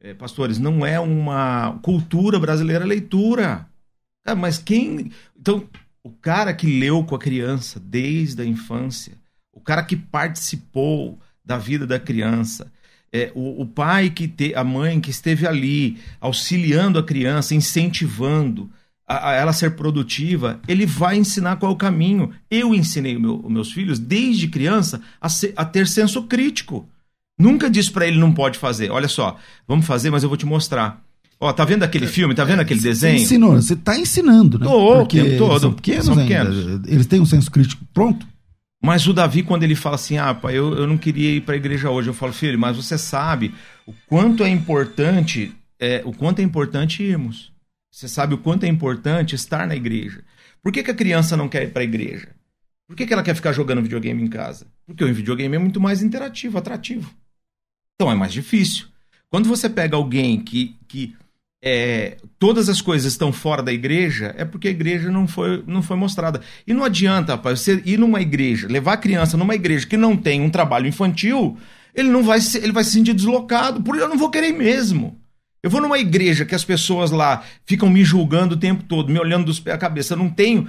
[0.01, 3.66] É, pastores, não é uma cultura brasileira leitura.
[4.25, 5.12] Cara, mas quem.
[5.38, 5.62] Então,
[6.09, 9.12] o cara que leu com a criança desde a infância,
[9.53, 12.73] o cara que participou da vida da criança,
[13.12, 18.71] é, o, o, pai que te, a mãe que esteve ali auxiliando a criança, incentivando
[19.07, 22.33] a, a ela ser produtiva, ele vai ensinar qual é o caminho.
[22.51, 26.88] Eu ensinei meu, meus filhos desde criança a, a ter senso crítico.
[27.38, 28.90] Nunca disse para ele não pode fazer.
[28.90, 31.03] Olha só, vamos fazer, mas eu vou te mostrar.
[31.40, 32.35] Ó, tá vendo aquele filme?
[32.35, 33.16] Tá vendo aquele desenho?
[33.16, 34.66] Ensinou, você tá ensinando, né?
[34.66, 35.61] Tô, Porque todo.
[35.61, 36.66] São pequenos, são pequenos.
[36.66, 36.90] Ainda.
[36.90, 38.27] Eles têm um senso crítico pronto?
[38.83, 41.55] Mas o Davi, quando ele fala assim, ah, pai, eu, eu não queria ir para
[41.55, 43.53] a igreja hoje, eu falo, filho, mas você sabe
[43.87, 47.53] o quanto é importante, é, o quanto é importante irmos.
[47.90, 50.22] Você sabe o quanto é importante estar na igreja.
[50.62, 52.29] Por que, que a criança não quer ir para a igreja?
[52.87, 54.66] Por que, que ela quer ficar jogando videogame em casa?
[54.87, 57.12] Porque o videogame é muito mais interativo, atrativo.
[57.94, 58.87] Então é mais difícil.
[59.29, 61.14] Quando você pega alguém que, que
[61.62, 65.83] é, todas as coisas estão fora da igreja, é porque a igreja não foi, não
[65.83, 66.40] foi mostrada.
[66.66, 70.16] E não adianta, rapaz, você ir numa igreja, levar a criança numa igreja que não
[70.16, 71.59] tem um trabalho infantil,
[71.94, 75.21] ele não vai se, ele vai se sentir deslocado, porque eu não vou querer mesmo.
[75.61, 79.18] Eu vou numa igreja que as pessoas lá ficam me julgando o tempo todo, me
[79.18, 80.68] olhando dos pés à cabeça, eu não tenho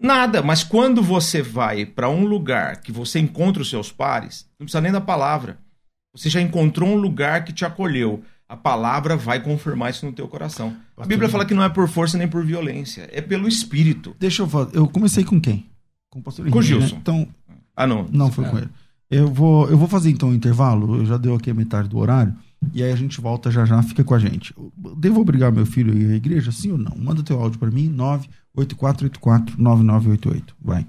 [0.00, 4.64] nada, mas quando você vai para um lugar que você encontra os seus pares, não
[4.64, 5.58] precisa nem da palavra.
[6.14, 10.26] Você já encontrou um lugar que te acolheu a palavra vai confirmar isso no teu
[10.26, 10.76] coração.
[10.96, 14.16] A Bíblia fala que não é por força nem por violência, é pelo Espírito.
[14.18, 15.70] Deixa eu falar, eu comecei com quem?
[16.10, 16.96] Com o pastor Henrique, Com o Gilson.
[16.96, 17.00] Né?
[17.00, 17.28] Então,
[17.76, 18.08] ah, não.
[18.10, 18.48] Não foi é.
[18.48, 18.68] com ele.
[19.08, 21.96] Eu vou, eu vou fazer então um intervalo, eu já deu aqui a metade do
[21.98, 22.34] horário,
[22.74, 24.52] e aí a gente volta já já, fica com a gente.
[24.96, 26.96] Devo obrigar meu filho a ir à igreja, sim ou não?
[26.96, 27.94] Manda teu áudio para mim,
[28.56, 30.42] 984849988.
[30.60, 30.84] Vai.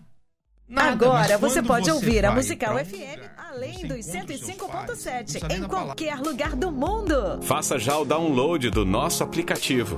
[0.67, 6.55] Nada, Agora você pode você ouvir a Musical FM além dos 105.7 em qualquer lugar
[6.55, 7.41] do mundo.
[7.41, 9.97] Faça já o download do nosso aplicativo.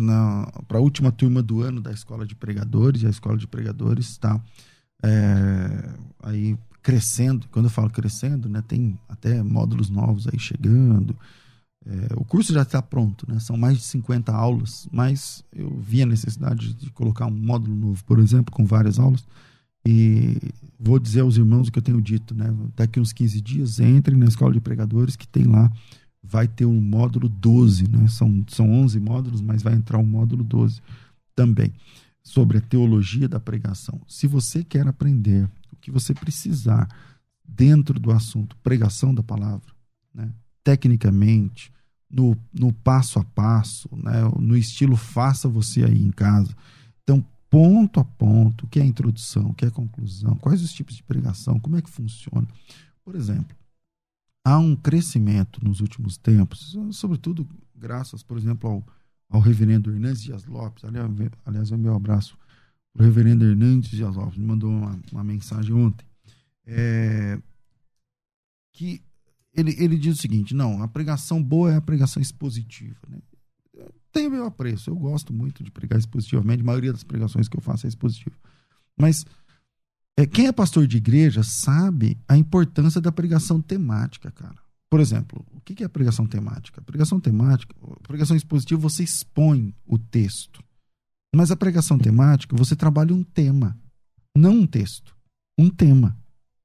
[0.66, 4.08] para a última turma do ano da Escola de Pregadores, e a Escola de Pregadores
[4.08, 4.40] está
[5.02, 5.88] é,
[6.22, 7.46] aí crescendo.
[7.50, 11.16] Quando eu falo crescendo, né, tem até módulos novos aí chegando.
[11.84, 13.40] É, o curso já está pronto, né?
[13.40, 18.04] São mais de 50 aulas, mas eu vi a necessidade de colocar um módulo novo,
[18.04, 19.24] por exemplo, com várias aulas.
[19.84, 20.36] E
[20.78, 22.54] vou dizer aos irmãos o que eu tenho dito, né?
[22.76, 25.70] Daqui uns 15 dias, entrem na escola de pregadores que tem lá,
[26.22, 28.06] vai ter um módulo 12, né?
[28.06, 30.80] São, são 11 módulos, mas vai entrar um módulo 12
[31.34, 31.72] também,
[32.22, 34.00] sobre a teologia da pregação.
[34.06, 36.88] Se você quer aprender o que você precisar
[37.44, 39.72] dentro do assunto pregação da palavra,
[40.14, 40.32] né?
[40.62, 41.72] tecnicamente,
[42.08, 44.20] no, no passo a passo, né?
[44.38, 46.54] no estilo faça você aí em casa.
[47.02, 50.62] Então, ponto a ponto, o que é a introdução, o que é a conclusão, quais
[50.62, 52.46] os tipos de pregação, como é que funciona.
[53.04, 53.56] Por exemplo,
[54.44, 58.86] há um crescimento nos últimos tempos, sobretudo graças, por exemplo, ao,
[59.32, 60.84] ao reverendo Hernandes Dias Lopes.
[60.84, 62.38] Aliás, é meu abraço
[62.92, 66.06] para o reverendo Hernandes Dias Lopes, me mandou uma, uma mensagem ontem.
[66.66, 67.40] É,
[68.72, 69.02] que
[69.54, 73.00] ele, ele diz o seguinte: não, a pregação boa é a pregação expositiva.
[73.08, 73.18] Né?
[74.12, 74.90] tem o meu apreço.
[74.90, 76.60] Eu gosto muito de pregar expositivamente.
[76.60, 78.36] A maioria das pregações que eu faço é expositiva.
[78.96, 79.24] Mas
[80.16, 84.61] é, quem é pastor de igreja sabe a importância da pregação temática, cara.
[84.92, 86.78] Por exemplo, o que é pregação temática?
[86.78, 90.62] A pregação temática, a pregação expositiva, você expõe o texto.
[91.34, 93.74] Mas a pregação temática, você trabalha um tema,
[94.36, 95.16] não um texto.
[95.58, 96.14] Um tema.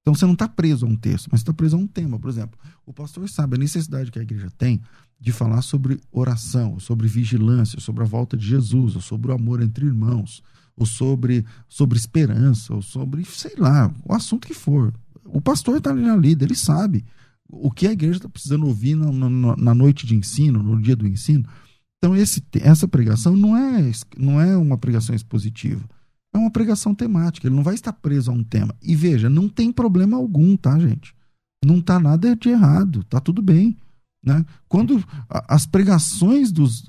[0.02, 2.20] Então você não está preso a um texto, mas está preso a um tema.
[2.20, 4.82] Por exemplo, o pastor sabe a necessidade que a igreja tem
[5.18, 9.62] de falar sobre oração, sobre vigilância, sobre a volta de Jesus, ou sobre o amor
[9.62, 10.44] entre irmãos,
[10.76, 14.94] ou sobre, sobre esperança, ou sobre, sei lá, o assunto que for.
[15.24, 17.06] O pastor está ali na lida, ele sabe
[17.50, 20.96] o que a igreja está precisando ouvir na, na, na, noite de ensino, no dia
[20.96, 21.48] do ensino.
[21.98, 25.84] Então, esse, essa pregação não é, não é uma pregação expositiva
[26.34, 28.74] é uma pregação temática, ele não vai estar preso a um tema.
[28.82, 31.14] E veja, não tem problema algum, tá, gente?
[31.66, 33.76] Não tá nada de errado, tá tudo bem.
[34.24, 34.46] Né?
[34.68, 36.84] Quando as pregações dos.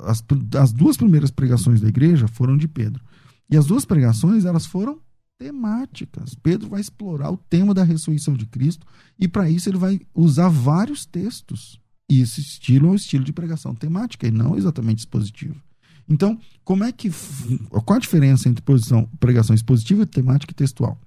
[0.00, 0.24] As,
[0.58, 3.02] as duas primeiras pregações da igreja foram de Pedro.
[3.50, 4.98] E as duas pregações, elas foram
[5.38, 6.34] temáticas.
[6.34, 8.86] Pedro vai explorar o tema da ressurreição de Cristo
[9.18, 11.80] e para isso ele vai usar vários textos.
[12.08, 15.60] E esse estilo é o estilo de pregação temática e não exatamente expositivo.
[16.08, 17.10] Então, como é que.
[17.68, 20.98] Qual a diferença entre posição, pregação expositiva, temática e textual?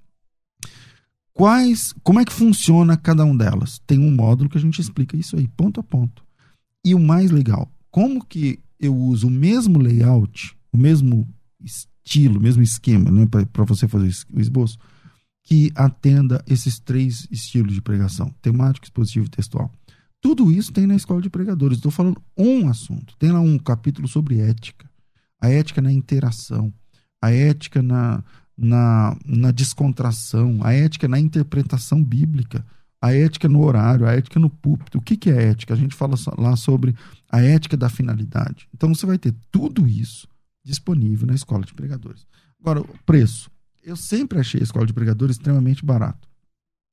[1.34, 3.80] Quais, como é que funciona cada uma delas?
[3.88, 6.22] Tem um módulo que a gente explica isso aí, ponto a ponto.
[6.84, 11.26] E o mais legal, como que eu uso o mesmo layout, o mesmo
[12.04, 14.78] estilo, mesmo esquema, né, para você fazer o esboço,
[15.44, 19.72] que atenda esses três estilos de pregação: temático, expositivo e textual.
[20.22, 21.78] Tudo isso tem na escola de pregadores.
[21.78, 23.16] Estou falando um assunto.
[23.18, 24.90] Tem lá um capítulo sobre ética
[25.42, 26.74] a ética na interação,
[27.22, 28.24] a ética na,
[28.58, 32.66] na, na descontração, a ética na interpretação bíblica,
[33.02, 34.98] a ética no horário, a ética no púlpito.
[34.98, 35.74] O que, que é ética?
[35.74, 36.94] A gente fala lá sobre
[37.32, 38.68] a ética da finalidade.
[38.74, 40.28] Então você vai ter tudo isso
[40.70, 42.26] disponível na escola de pregadores.
[42.60, 43.50] Agora, o preço.
[43.84, 46.28] Eu sempre achei a escola de pregadores extremamente barato.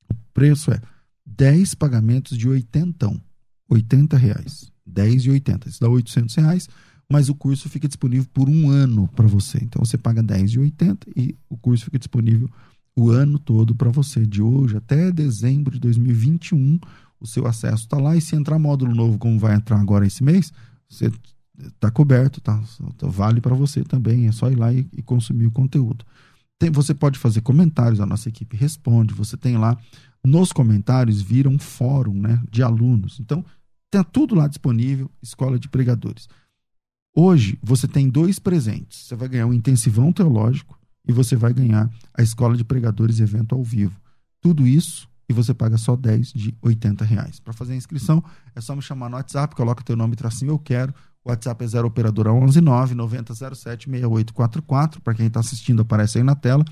[0.09, 0.81] O preço é
[1.25, 3.21] 10 pagamentos de 80,
[3.69, 4.71] 80 reais.
[4.85, 5.69] 10 e 80.
[5.69, 6.67] Isso dá 800 reais
[7.09, 9.59] mas o curso fica disponível por um ano para você.
[9.61, 12.49] Então você paga R$10,80 e o curso fica disponível
[12.95, 16.79] o ano todo para você, de hoje até dezembro de 2021.
[17.19, 20.23] O seu acesso está lá e se entrar módulo novo, como vai entrar agora esse
[20.23, 20.51] mês,
[20.89, 21.11] você
[21.57, 22.61] está coberto, tá?
[23.01, 26.05] Vale para você também, é só ir lá e, e consumir o conteúdo.
[26.59, 29.13] Tem, você pode fazer comentários, a nossa equipe responde.
[29.13, 29.77] Você tem lá
[30.25, 33.19] nos comentários vira um fórum né, de alunos.
[33.19, 33.45] Então,
[33.89, 36.27] tem tudo lá disponível, Escola de Pregadores.
[37.15, 39.05] Hoje, você tem dois presentes.
[39.05, 43.55] Você vai ganhar um intensivão teológico e você vai ganhar a Escola de Pregadores evento
[43.55, 43.99] ao vivo.
[44.41, 47.39] Tudo isso e você paga só 10 de 80 reais.
[47.39, 48.23] Para fazer a inscrição,
[48.55, 50.93] é só me chamar no WhatsApp, coloca teu nome e tracinho eu quero.
[51.27, 55.01] WhatsApp é 0 operadora 119 9007 6844.
[55.01, 56.63] Para quem está assistindo, aparece aí na tela.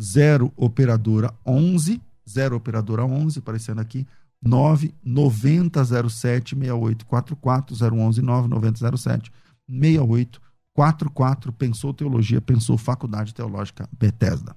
[0.00, 4.06] 0 operadora 11 0 operadora 11 aparecendo aqui
[4.42, 9.32] 9 9007 6844 011 9 9007
[9.68, 11.52] 6844.
[11.52, 14.56] Pensou Teologia, pensou Faculdade Teológica Bethesda.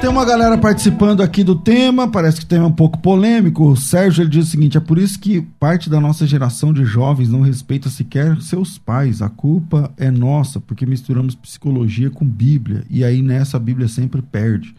[0.00, 3.68] Tem uma galera participando aqui do tema, parece que o tema é um pouco polêmico.
[3.68, 6.84] O Sérgio ele diz o seguinte: é por isso que parte da nossa geração de
[6.84, 9.20] jovens não respeita sequer seus pais.
[9.20, 14.22] A culpa é nossa, porque misturamos psicologia com Bíblia, e aí nessa a Bíblia sempre
[14.22, 14.72] perde.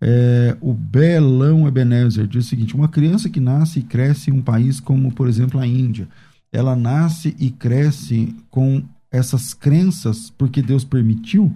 [0.00, 4.42] É, o Belão Ebenezer diz o seguinte: uma criança que nasce e cresce em um
[4.42, 6.08] país como, por exemplo, a Índia,
[6.52, 11.54] ela nasce e cresce com essas crenças porque Deus permitiu.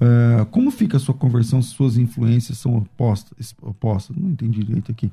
[0.00, 3.54] É, como fica a sua conversão se suas influências são opostas?
[3.62, 4.16] opostas?
[4.16, 5.10] Não entendi direito aqui.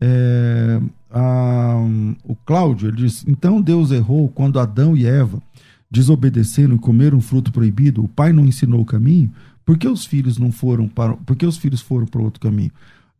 [0.00, 1.76] É, a,
[2.24, 5.42] o Cláudio ele diz: então Deus errou quando Adão e Eva
[5.90, 8.04] desobedeceram e comeram um fruto proibido.
[8.04, 9.32] O pai não ensinou o caminho.
[9.64, 11.14] Por que os filhos não foram para.
[11.16, 12.70] Por que os filhos foram para outro caminho?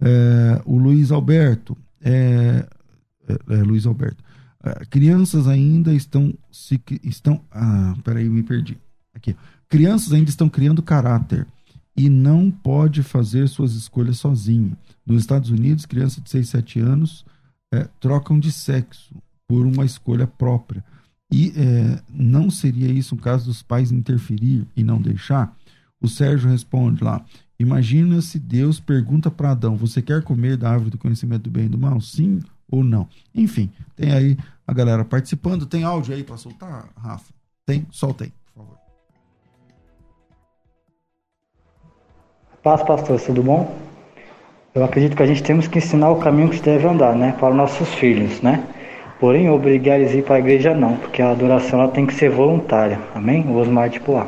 [0.01, 1.77] É, o Luiz Alberto.
[2.01, 2.67] É,
[3.49, 4.23] é, Luiz Alberto.
[4.63, 6.33] É, crianças ainda estão.
[6.51, 8.79] Se, estão ah, peraí, me perdi.
[9.15, 9.35] Aqui.
[9.69, 11.47] Crianças ainda estão criando caráter
[11.97, 14.77] e não pode fazer suas escolhas sozinho.
[15.05, 17.25] Nos Estados Unidos, crianças de 6, 7 anos
[17.73, 19.15] é, trocam de sexo
[19.47, 20.85] por uma escolha própria.
[21.31, 25.55] E é, não seria isso o caso dos pais interferir e não deixar?
[26.01, 27.25] O Sérgio responde lá:
[27.59, 31.67] Imagina se Deus pergunta para Adão: Você quer comer da árvore do conhecimento do bem
[31.67, 32.01] e do mal?
[32.01, 33.09] Sim ou não?
[33.35, 35.67] Enfim, tem aí a galera participando.
[35.67, 37.33] Tem áudio aí para soltar, Rafa?
[37.67, 37.87] Tem?
[37.91, 38.33] Solta aí,
[42.61, 43.73] Paz, pastor, tudo bom?
[44.75, 47.33] Eu acredito que a gente temos que ensinar o caminho que se deve andar, né?
[47.39, 48.67] Para nossos filhos, né?
[49.21, 52.13] Porém, obrigar eles a ir para a igreja não, porque a adoração ela tem que
[52.13, 52.99] ser voluntária.
[53.15, 53.47] Amém?
[53.47, 54.27] O Osmar de Poá.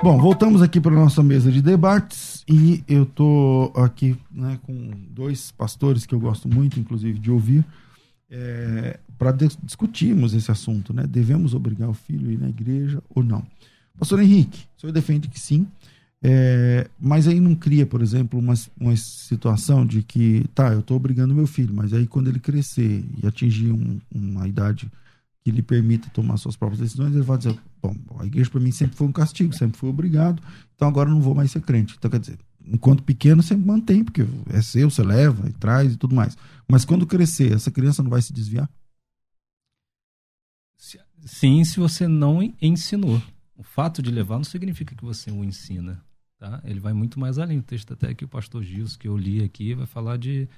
[0.00, 4.92] Bom, voltamos aqui para a nossa mesa de debates e eu tô aqui né, com
[5.10, 7.64] dois pastores que eu gosto muito, inclusive, de ouvir,
[8.30, 11.04] é, para discutirmos esse assunto, né?
[11.04, 13.42] Devemos obrigar o filho a ir na igreja ou não?
[13.98, 15.66] Pastor Henrique, o senhor defende que sim,
[16.22, 20.96] é, mas aí não cria, por exemplo, uma, uma situação de que, tá, eu estou
[20.96, 24.90] obrigando meu filho, mas aí quando ele crescer e atingir um, uma idade
[25.44, 28.72] que lhe permita tomar suas próprias decisões, ele vai dizer: bom, a igreja para mim
[28.72, 30.42] sempre foi um castigo, sempre fui obrigado,
[30.74, 31.94] então agora não vou mais ser crente.
[31.96, 35.96] Então, quer dizer, enquanto pequeno, sempre mantém, porque é seu, você leva e traz e
[35.96, 36.36] tudo mais.
[36.68, 38.68] Mas quando crescer, essa criança não vai se desviar?
[41.24, 43.22] Sim, se você não ensinou.
[43.58, 46.00] O fato de levar não significa que você o ensina.
[46.38, 46.62] Tá?
[46.64, 47.58] Ele vai muito mais além.
[47.58, 50.48] O texto até que o pastor Gilson, que eu li aqui, vai falar de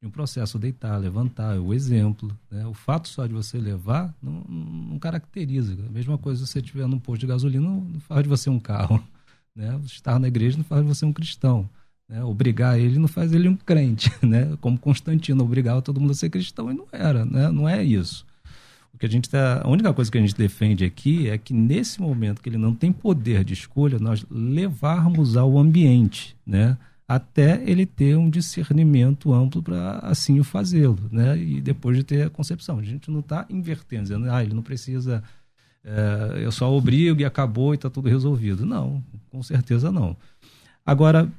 [0.00, 2.36] de um processo deitar, levantar, é o exemplo.
[2.50, 2.66] Né?
[2.66, 5.72] O fato só de você levar não, não caracteriza.
[5.72, 8.60] A mesma coisa se você estiver num posto de gasolina não faz de você um
[8.60, 9.02] carro.
[9.56, 9.76] Né?
[9.86, 11.68] Estar na igreja não faz de você um cristão.
[12.08, 12.22] Né?
[12.22, 14.08] Obrigar ele não faz ele um crente.
[14.24, 14.56] Né?
[14.60, 17.24] Como Constantino obrigava todo mundo a ser cristão e não era.
[17.24, 17.50] Né?
[17.50, 18.24] Não é isso.
[18.92, 21.54] O que a gente tá, a única coisa que a gente defende aqui é que
[21.54, 26.76] nesse momento que ele não tem poder de escolha, nós levarmos ao ambiente, né?
[27.08, 31.38] até ele ter um discernimento amplo para assim o fazê-lo, né?
[31.38, 32.78] E depois de ter a concepção.
[32.78, 35.24] A gente não está invertendo, dizendo, ah, ele não precisa,
[35.82, 38.66] é, eu só obrigo e acabou e está tudo resolvido.
[38.66, 40.14] Não, com certeza não.
[40.84, 41.32] Agora,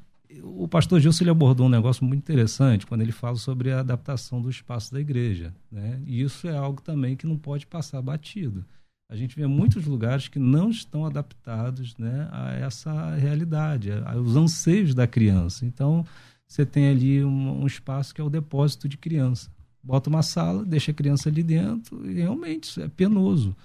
[0.43, 4.41] o pastor Gilson ele abordou um negócio muito interessante quando ele fala sobre a adaptação
[4.41, 6.01] do espaço da igreja, né?
[6.05, 8.65] E isso é algo também que não pode passar batido
[9.09, 14.93] a gente vê muitos lugares que não estão adaptados né, a essa realidade, aos anseios
[14.93, 15.65] da criança.
[15.65, 16.05] Então,
[16.47, 19.49] você tem ali um, um, espaço que é o depósito de criança.
[19.81, 23.55] Bota uma sala, deixa a criança ali dentro e realmente isso é penoso.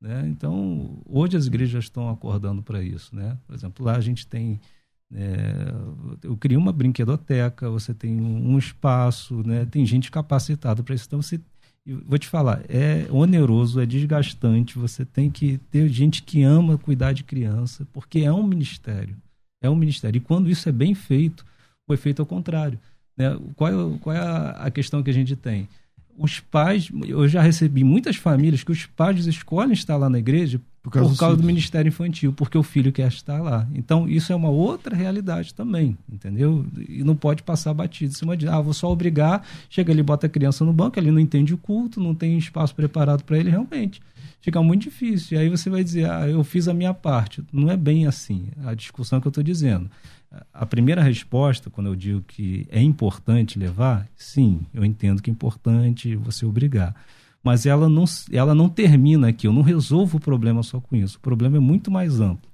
[0.00, 0.26] Né?
[0.26, 3.14] Então, hoje as igrejas estão acordando para isso.
[3.14, 3.36] Né?
[3.46, 4.58] Por exemplo, lá a gente tem.
[5.12, 5.74] É,
[6.22, 9.64] eu crio uma brinquedoteca, você tem um, espaço, né?
[9.66, 11.04] tem gente capacitada para isso.
[11.06, 11.40] Então, você
[12.06, 14.78] vou te falar, é oneroso, é desgastante.
[14.78, 19.16] Você tem que ter gente que ama cuidar de criança, porque é um ministério.
[19.62, 20.18] É um ministério.
[20.18, 21.44] E quando isso é bem feito,
[21.86, 22.78] foi feito ao contrário.
[23.16, 23.38] Né?
[23.54, 24.20] Qual é, qual é
[24.56, 25.68] a questão que a gente tem?
[26.16, 30.60] Os pais, eu já recebi muitas famílias que os pais escolhem estar lá na igreja
[30.82, 33.66] por causa, por causa do, do Ministério Infantil, porque o filho quer estar lá.
[33.74, 36.66] Então, isso é uma outra realidade também, entendeu?
[36.88, 40.26] E não pode passar batido em cima de, ah, vou só obrigar, chega ali, bota
[40.26, 43.48] a criança no banco, ele não entende o culto, não tem espaço preparado para ele,
[43.48, 44.02] realmente.
[44.42, 45.38] Fica muito difícil.
[45.38, 47.42] E aí você vai dizer, ah, eu fiz a minha parte.
[47.50, 49.90] Não é bem assim, a discussão que eu estou dizendo.
[50.52, 55.32] A primeira resposta, quando eu digo que é importante levar, sim, eu entendo que é
[55.32, 56.94] importante você obrigar
[57.44, 61.18] mas ela não, ela não termina aqui, eu não resolvo o problema só com isso.
[61.18, 62.50] O problema é muito mais amplo.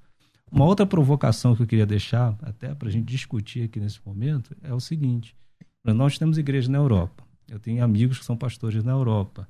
[0.50, 4.56] Uma outra provocação que eu queria deixar, até para a gente discutir aqui nesse momento,
[4.64, 5.36] é o seguinte:
[5.84, 7.22] nós temos igreja na Europa.
[7.48, 9.48] Eu tenho amigos que são pastores na Europa.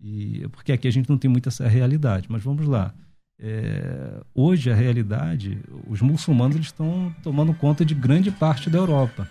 [0.00, 2.26] E, porque aqui a gente não tem muita essa realidade.
[2.30, 2.94] Mas vamos lá.
[3.40, 9.30] É, hoje a realidade, os muçulmanos eles estão tomando conta de grande parte da Europa.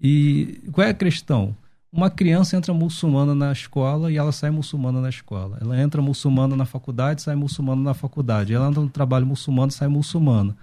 [0.00, 1.56] E qual é a questão?
[1.92, 5.58] uma criança entra muçulmana na escola e ela sai muçulmana na escola.
[5.60, 8.52] Ela entra muçulmana na faculdade, sai muçulmana na faculdade.
[8.52, 10.56] Ela entra no trabalho muçulmano, sai muçulmana.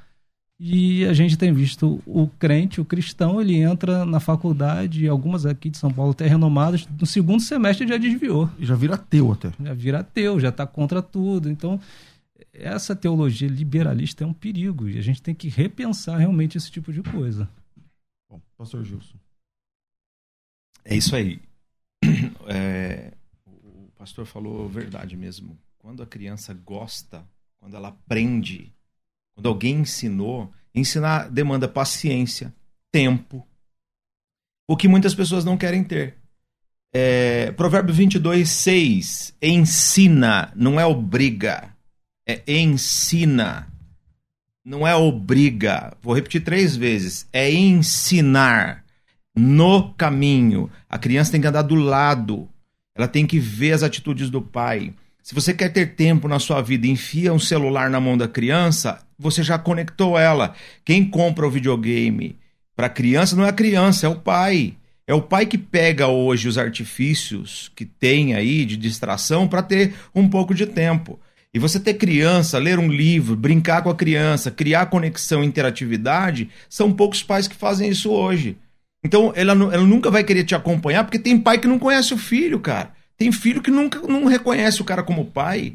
[0.58, 5.70] E a gente tem visto o crente, o cristão, ele entra na faculdade, algumas aqui
[5.70, 8.50] de São Paulo até renomadas, no segundo semestre já desviou.
[8.58, 9.52] E já vira ateu até.
[9.60, 11.50] Já vira ateu, já está contra tudo.
[11.50, 11.80] Então,
[12.54, 16.94] essa teologia liberalista é um perigo e a gente tem que repensar realmente esse tipo
[16.94, 17.50] de coisa.
[18.30, 19.18] Bom, pastor Gilson.
[20.86, 21.40] É isso aí.
[22.48, 23.12] É,
[23.48, 25.58] o pastor falou verdade mesmo.
[25.80, 27.28] Quando a criança gosta,
[27.60, 28.72] quando ela aprende,
[29.36, 32.54] quando alguém ensinou, ensinar demanda paciência,
[32.92, 33.46] tempo,
[34.68, 36.16] o que muitas pessoas não querem ter.
[36.94, 39.36] É, provérbio 22, 6.
[39.42, 41.76] Ensina, não é obriga.
[42.26, 43.68] É ensina.
[44.64, 45.96] Não é obriga.
[46.02, 47.28] Vou repetir três vezes.
[47.32, 48.84] É ensinar
[49.36, 50.72] no caminho.
[50.90, 52.50] A criança tem que andar do lado.
[52.96, 54.94] Ela tem que ver as atitudes do pai.
[55.26, 59.00] Se você quer ter tempo na sua vida enfia um celular na mão da criança,
[59.18, 60.54] você já conectou ela.
[60.86, 62.38] Quem compra o videogame
[62.76, 64.76] para criança não é a criança, é o pai.
[65.08, 69.96] É o pai que pega hoje os artifícios que tem aí de distração para ter
[70.14, 71.20] um pouco de tempo.
[71.52, 76.52] E você ter criança, ler um livro, brincar com a criança, criar conexão e interatividade,
[76.70, 78.60] são poucos pais que fazem isso hoje.
[79.04, 82.18] Então ela, ela nunca vai querer te acompanhar porque tem pai que não conhece o
[82.18, 82.94] filho, cara.
[83.18, 85.74] Tem filho que nunca não reconhece o cara como pai.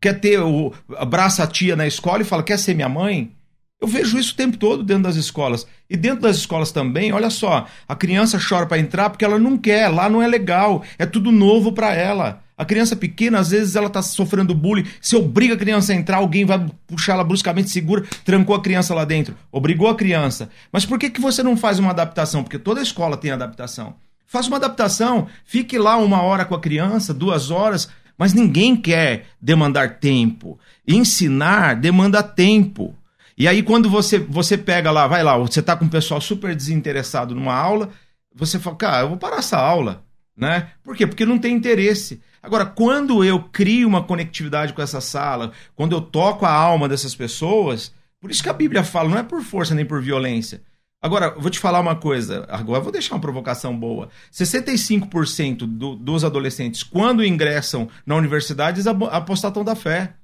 [0.00, 3.32] Quer ter o abraça a tia na escola e fala: "Quer ser minha mãe?"
[3.80, 5.66] Eu vejo isso o tempo todo dentro das escolas.
[5.88, 9.58] E dentro das escolas também, olha só, a criança chora para entrar porque ela não
[9.58, 12.42] quer, lá não é legal, é tudo novo para ela.
[12.56, 14.86] A criança pequena, às vezes, ela tá sofrendo bullying.
[14.98, 18.94] Se obriga a criança a entrar, alguém vai puxar ela bruscamente, segura, trancou a criança
[18.94, 19.36] lá dentro.
[19.52, 20.48] Obrigou a criança.
[20.72, 22.42] Mas por que, que você não faz uma adaptação?
[22.42, 23.94] Porque toda escola tem adaptação.
[24.26, 25.28] Faça uma adaptação.
[25.44, 27.88] Fique lá uma hora com a criança, duas horas.
[28.18, 30.58] Mas ninguém quer demandar tempo.
[30.86, 32.94] Ensinar demanda tempo.
[33.38, 36.54] E aí, quando você, você pega lá, vai lá, você tá com o pessoal super
[36.54, 37.90] desinteressado numa aula,
[38.34, 40.02] você fala, cara, eu vou parar essa aula.
[40.34, 40.70] Né?
[40.82, 41.06] Por quê?
[41.06, 42.20] Porque não tem interesse.
[42.42, 47.14] Agora, quando eu crio uma conectividade com essa sala, quando eu toco a alma dessas
[47.14, 50.62] pessoas, por isso que a Bíblia fala, não é por força nem por violência.
[51.06, 54.08] Agora, vou te falar uma coisa, agora vou deixar uma provocação boa.
[54.32, 58.82] 65% do, dos adolescentes, quando ingressam na universidade,
[59.12, 60.14] apostatam da fé.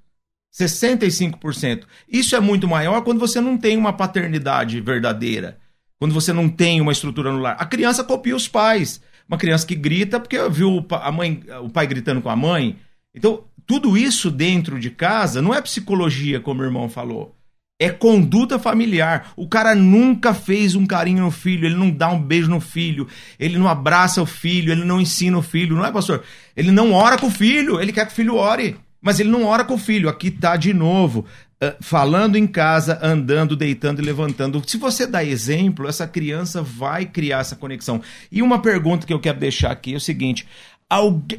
[0.53, 1.85] 65%.
[2.09, 5.59] Isso é muito maior quando você não tem uma paternidade verdadeira.
[6.01, 7.57] Quando você não tem uma estrutura no lar.
[7.61, 11.87] A criança copia os pais uma criança que grita porque viu a mãe, o pai
[11.87, 12.77] gritando com a mãe.
[13.15, 17.37] Então, tudo isso dentro de casa não é psicologia, como o irmão falou.
[17.83, 19.33] É conduta familiar.
[19.37, 23.09] O cara nunca fez um carinho no filho, ele não dá um beijo no filho,
[23.39, 26.23] ele não abraça o filho, ele não ensina o filho, não é, pastor?
[26.57, 29.45] Ele não ora com o filho, ele quer que o filho ore, mas ele não
[29.45, 30.09] ora com o filho.
[30.09, 31.27] Aqui tá de novo.
[31.63, 34.61] Ah, falando em casa, andando, deitando e levantando.
[34.67, 38.03] Se você dá exemplo, essa criança vai criar essa conexão.
[38.33, 40.45] E uma pergunta que eu quero deixar aqui é o seguinte: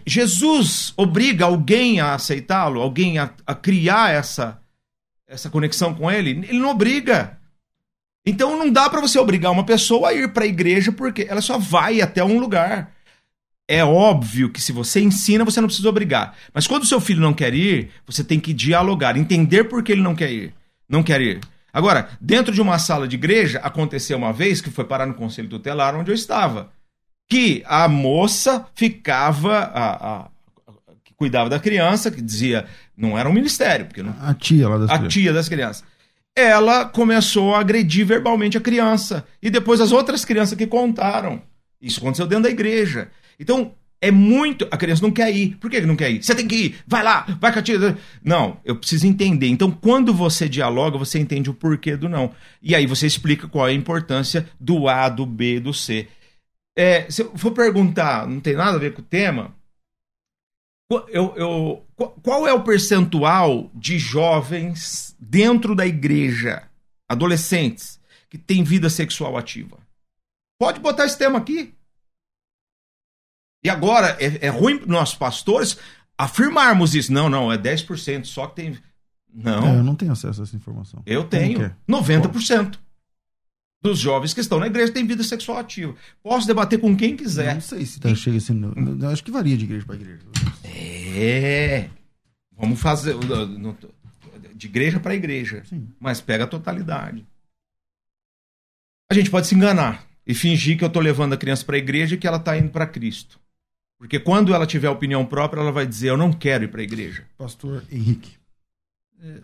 [0.08, 4.60] Jesus obriga alguém a aceitá-lo, alguém a, a criar essa,
[5.34, 6.30] essa conexão com ele?
[6.30, 7.38] Ele não obriga.
[8.26, 11.42] Então não dá para você obrigar uma pessoa a ir para a igreja porque ela
[11.42, 12.94] só vai até um lugar.
[13.68, 16.36] É óbvio que se você ensina, você não precisa obrigar.
[16.54, 19.92] Mas quando o seu filho não quer ir, você tem que dialogar, entender por que
[19.92, 20.54] ele não quer ir.
[20.88, 21.42] Não quer ir.
[21.72, 25.50] Agora, dentro de uma sala de igreja, aconteceu uma vez que foi parar no conselho
[25.50, 26.72] tutelar onde eu estava.
[27.28, 29.58] Que a moça ficava.
[29.58, 30.28] A, a,
[31.04, 32.68] que cuidava da criança, que dizia.
[32.96, 33.86] Não era um ministério.
[33.86, 35.14] Porque não, a tia lá das A crianças.
[35.14, 35.84] tia das crianças.
[36.36, 39.26] Ela começou a agredir verbalmente a criança.
[39.42, 41.42] E depois as outras crianças que contaram.
[41.82, 43.10] Isso aconteceu dentro da igreja.
[43.40, 43.74] Então,
[44.06, 44.68] É muito.
[44.70, 45.56] A criança não quer ir.
[45.62, 46.22] Por que não quer ir?
[46.22, 46.76] Você tem que ir.
[46.86, 47.98] Vai lá, vai com a tia.
[48.22, 49.48] Não, eu preciso entender.
[49.48, 52.32] Então, quando você dialoga, você entende o porquê do não.
[52.62, 56.10] E aí você explica qual é a importância do A, do B, do C.
[56.76, 59.56] É, se eu for perguntar, não tem nada a ver com o tema.
[60.90, 61.86] Eu, eu,
[62.22, 66.64] qual é o percentual de jovens dentro da igreja,
[67.10, 69.78] adolescentes, que tem vida sexual ativa?
[70.60, 71.74] Pode botar esse tema aqui.
[73.64, 75.78] E agora, é, é ruim para nossos pastores
[76.18, 77.12] afirmarmos isso.
[77.14, 78.78] Não, não, é 10% só que tem.
[79.34, 79.66] Não.
[79.66, 81.02] É, eu não tenho acesso a essa informação.
[81.06, 81.64] Eu tenho.
[81.64, 81.76] É?
[81.90, 82.78] 90%
[83.84, 85.94] dos jovens que estão na igreja têm vida sexual ativa.
[86.24, 87.54] Posso debater com quem quiser.
[87.56, 88.54] Não sei se tá, chega assim.
[88.54, 90.22] No, acho que varia de igreja para igreja.
[91.14, 91.90] É.
[92.58, 93.14] Vamos fazer.
[94.56, 95.64] De igreja para igreja.
[95.66, 95.90] Sim.
[96.00, 97.28] Mas pega a totalidade.
[99.12, 101.80] A gente pode se enganar e fingir que eu estou levando a criança para a
[101.80, 103.38] igreja e que ela está indo para Cristo.
[104.00, 106.86] Porque quando ela tiver opinião própria, ela vai dizer: Eu não quero ir para a
[106.86, 107.26] igreja.
[107.38, 108.38] Pastor Henrique.
[109.22, 109.42] É,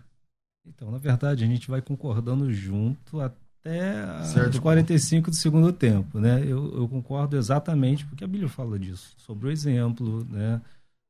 [0.66, 3.49] então, na verdade, a gente vai concordando junto até
[4.24, 4.54] certo.
[4.54, 6.20] os 45 do segundo tempo.
[6.20, 6.42] Né?
[6.44, 10.62] Eu, eu concordo exatamente porque a Bíblia fala disso, sobre o exemplo, né?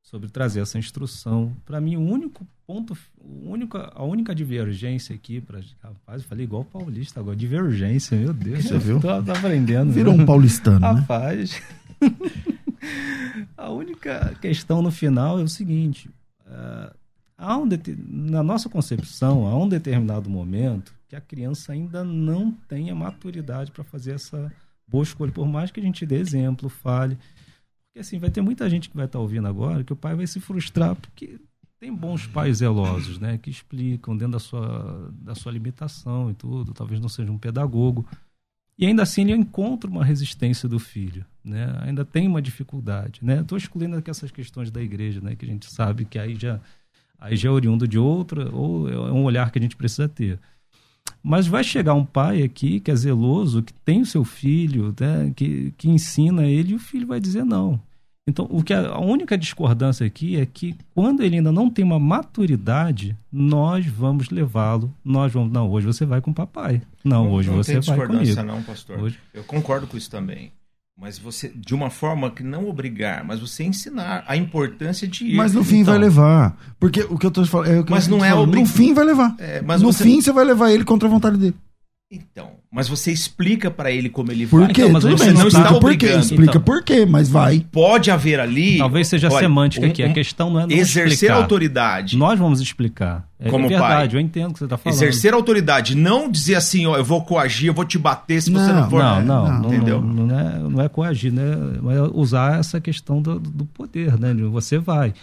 [0.02, 1.54] sobre trazer essa instrução.
[1.64, 6.44] Para mim, o único ponto, o único, a única divergência aqui, pra, rapaz, eu falei
[6.44, 9.00] igual paulista agora, divergência, meu Deus, você viu?
[9.00, 9.92] Tô, tô aprendendo.
[9.92, 10.22] Virou né?
[10.22, 11.00] um paulistano, né?
[11.00, 11.62] Rapaz.
[13.56, 16.10] a única questão no final é o seguinte:
[16.46, 16.92] uh,
[17.40, 17.66] há um
[18.06, 23.72] na nossa concepção, há um determinado momento que a criança ainda não tem a maturidade
[23.72, 24.52] para fazer essa
[24.86, 27.16] boa escolha, por mais que a gente dê exemplo, fale.
[27.86, 30.14] Porque assim, vai ter muita gente que vai estar tá ouvindo agora que o pai
[30.14, 31.40] vai se frustrar porque
[31.80, 36.74] tem bons pais zelosos, né, que explicam dentro da sua, da sua limitação e tudo,
[36.74, 38.06] talvez não seja um pedagogo.
[38.78, 41.76] E ainda assim ele encontra uma resistência do filho, né?
[41.82, 43.40] Ainda tem uma dificuldade, né?
[43.40, 45.36] Estou excluindo aqui essas questões da igreja, né?
[45.36, 46.58] Que a gente sabe que aí já,
[47.20, 50.38] aí já é oriundo de outra, ou é um olhar que a gente precisa ter.
[51.22, 55.32] Mas vai chegar um pai aqui que é zeloso, que tem o seu filho, né?
[55.36, 57.80] que, que ensina ele, e o filho vai dizer não.
[58.26, 61.98] Então, o que a, única discordância aqui é que quando ele ainda não tem uma
[61.98, 66.80] maturidade, nós vamos levá-lo, nós vamos, não, hoje você vai com o papai.
[67.02, 68.12] Não, não hoje não você vai comigo.
[68.12, 69.00] Não tem discordância não, pastor.
[69.00, 69.18] Hoje...
[69.34, 70.52] Eu concordo com isso também.
[71.00, 75.34] Mas você, de uma forma que não obrigar, mas você ensinar a importância de ir.
[75.34, 75.94] Mas no fim então.
[75.94, 76.54] vai levar.
[76.78, 77.70] Porque o que eu tô falando.
[77.70, 78.60] É mas não é obrig...
[78.60, 79.34] No fim vai levar.
[79.38, 80.04] É, no você...
[80.04, 81.56] fim você vai levar ele contra a vontade dele.
[82.12, 84.72] Então, mas você explica para ele como ele por vai.
[84.72, 84.82] Quê?
[84.82, 86.18] Então, mas você não está obrigando.
[86.18, 87.64] Explica então, por quê, mas vai.
[87.70, 88.78] Pode haver ali.
[88.78, 90.02] Talvez seja olha, semântica um, aqui.
[90.02, 91.34] a questão não é não exercer explicar.
[91.36, 92.16] autoridade.
[92.16, 93.28] Nós vamos explicar.
[93.38, 94.16] É como verdade, pai.
[94.16, 94.96] eu entendo o que você está falando.
[94.96, 98.60] Exercer autoridade, não dizer assim, ó, eu vou coagir, eu vou te bater se não,
[98.60, 98.98] você não for.
[98.98, 100.02] Não, não, não, entendeu?
[100.02, 101.44] Não, não, é, não é coagir, né?
[101.44, 104.34] É usar essa questão do, do poder, né?
[104.34, 105.14] Você vai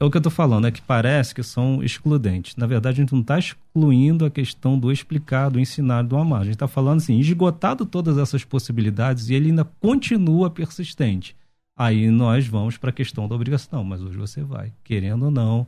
[0.00, 2.54] é o que eu estou falando, é que parece que são excludentes.
[2.56, 6.42] Na verdade, a gente não está excluindo a questão do explicado, do ensinado, do amar.
[6.42, 11.36] A gente está falando assim, esgotado todas essas possibilidades e ele ainda continua persistente.
[11.76, 13.82] Aí nós vamos para a questão da obrigação.
[13.82, 15.66] Mas hoje você vai, querendo ou não,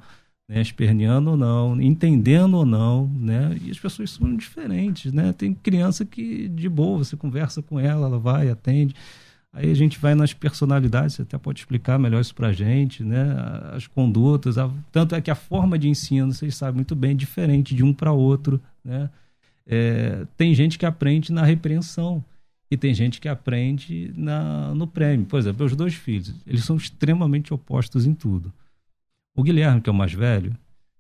[0.49, 3.57] né, esperneando ou não, entendendo ou não, né?
[3.63, 5.33] E as pessoas são diferentes, né?
[5.33, 8.95] Tem criança que de boa, você conversa com ela, ela vai, atende.
[9.53, 13.03] Aí a gente vai nas personalidades, você até pode explicar melhor isso para a gente,
[13.03, 13.35] né?
[13.73, 17.15] As condutas, a, tanto é que a forma de ensino, vocês sabem muito bem, é
[17.15, 19.11] diferente de um para outro, né?
[19.67, 22.25] É, tem gente que aprende na repreensão
[22.71, 25.27] e tem gente que aprende na, no prêmio.
[25.27, 28.53] Por exemplo, os dois filhos, eles são extremamente opostos em tudo.
[29.35, 30.57] O Guilherme, que é o mais velho,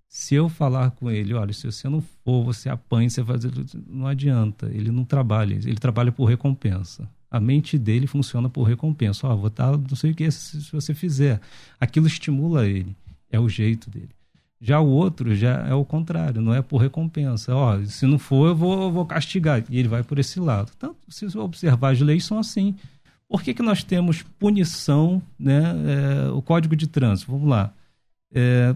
[0.09, 3.42] se eu falar com ele, olha, se você não for, você apanha, você faz,
[3.86, 9.26] não adianta, ele não trabalha, ele trabalha por recompensa a mente dele funciona por recompensa.
[9.26, 11.41] Ó, oh, vou estar, não sei o que, se, se você fizer.
[11.78, 12.97] Aquilo estimula ele.
[13.31, 14.11] É o jeito dele.
[14.61, 17.55] Já o outro já é o contrário, não é por recompensa.
[17.55, 19.64] Ó, se não for, eu vou, eu vou castigar.
[19.70, 20.70] E ele vai por esse lado.
[20.76, 22.74] Então, se você observar, as leis são assim.
[23.28, 25.62] Por que, que nós temos punição, né?
[26.26, 27.72] É, o Código de Trânsito, vamos lá.
[28.35, 28.74] É,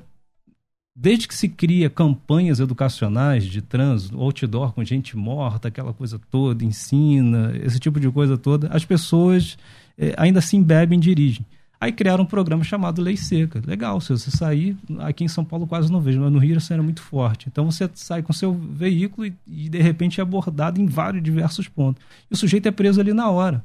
[0.97, 6.65] Desde que se cria campanhas educacionais de trânsito, outdoor com gente morta, aquela coisa toda,
[6.65, 9.59] ensina, esse tipo de coisa toda, as pessoas
[9.99, 11.45] eh, ainda se embebem e dirigem.
[11.81, 13.61] Aí criaram um programa chamado Lei Seca.
[13.67, 16.73] Legal, se você sair, aqui em São Paulo quase não vejo, mas no Rio isso
[16.73, 17.49] era muito forte.
[17.49, 21.69] Então você sai com seu veículo e, e de repente é abordado em vários diversos
[21.69, 22.03] pontos.
[22.31, 23.65] E o sujeito é preso ali na hora.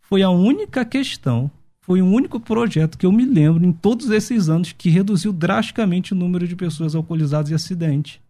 [0.00, 1.50] Foi a única questão
[1.82, 6.12] foi o único projeto que eu me lembro em todos esses anos que reduziu drasticamente
[6.12, 8.20] o número de pessoas alcoolizadas e acidentes.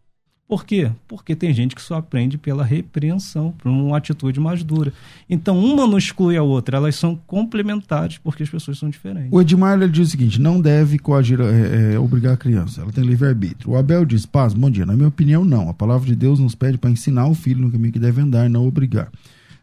[0.48, 0.90] Por quê?
[1.08, 4.92] Porque tem gente que só aprende pela repreensão, por uma atitude mais dura.
[5.28, 9.32] Então, uma não exclui a outra, elas são complementares porque as pessoas são diferentes.
[9.32, 12.92] O Edmar ele diz o seguinte: não deve coagir, é, é, obrigar a criança, ela
[12.92, 13.70] tem livre-arbítrio.
[13.70, 14.84] O Abel diz: paz, bom dia.
[14.84, 15.70] Na minha opinião, não.
[15.70, 18.50] A palavra de Deus nos pede para ensinar o filho no caminho que deve andar,
[18.50, 19.10] não obrigar.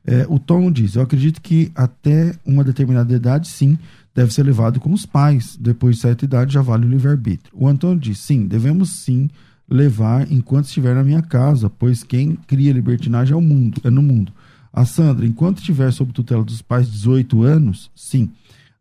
[0.10, 3.78] É, o Tom diz: eu acredito que até uma determinada idade, sim,
[4.16, 5.55] deve ser levado com os pais.
[5.55, 7.53] Depois de certa idade, já vale o livre-arbítrio.
[7.55, 9.30] O Antônio diz: sim, devemos sim
[9.70, 14.01] levar enquanto estiver na minha casa, pois quem cria libertinagem é o mundo, é no
[14.01, 14.34] mundo.
[14.74, 18.32] A Sandra, enquanto estiver sob tutela dos pais de 18 anos, sim.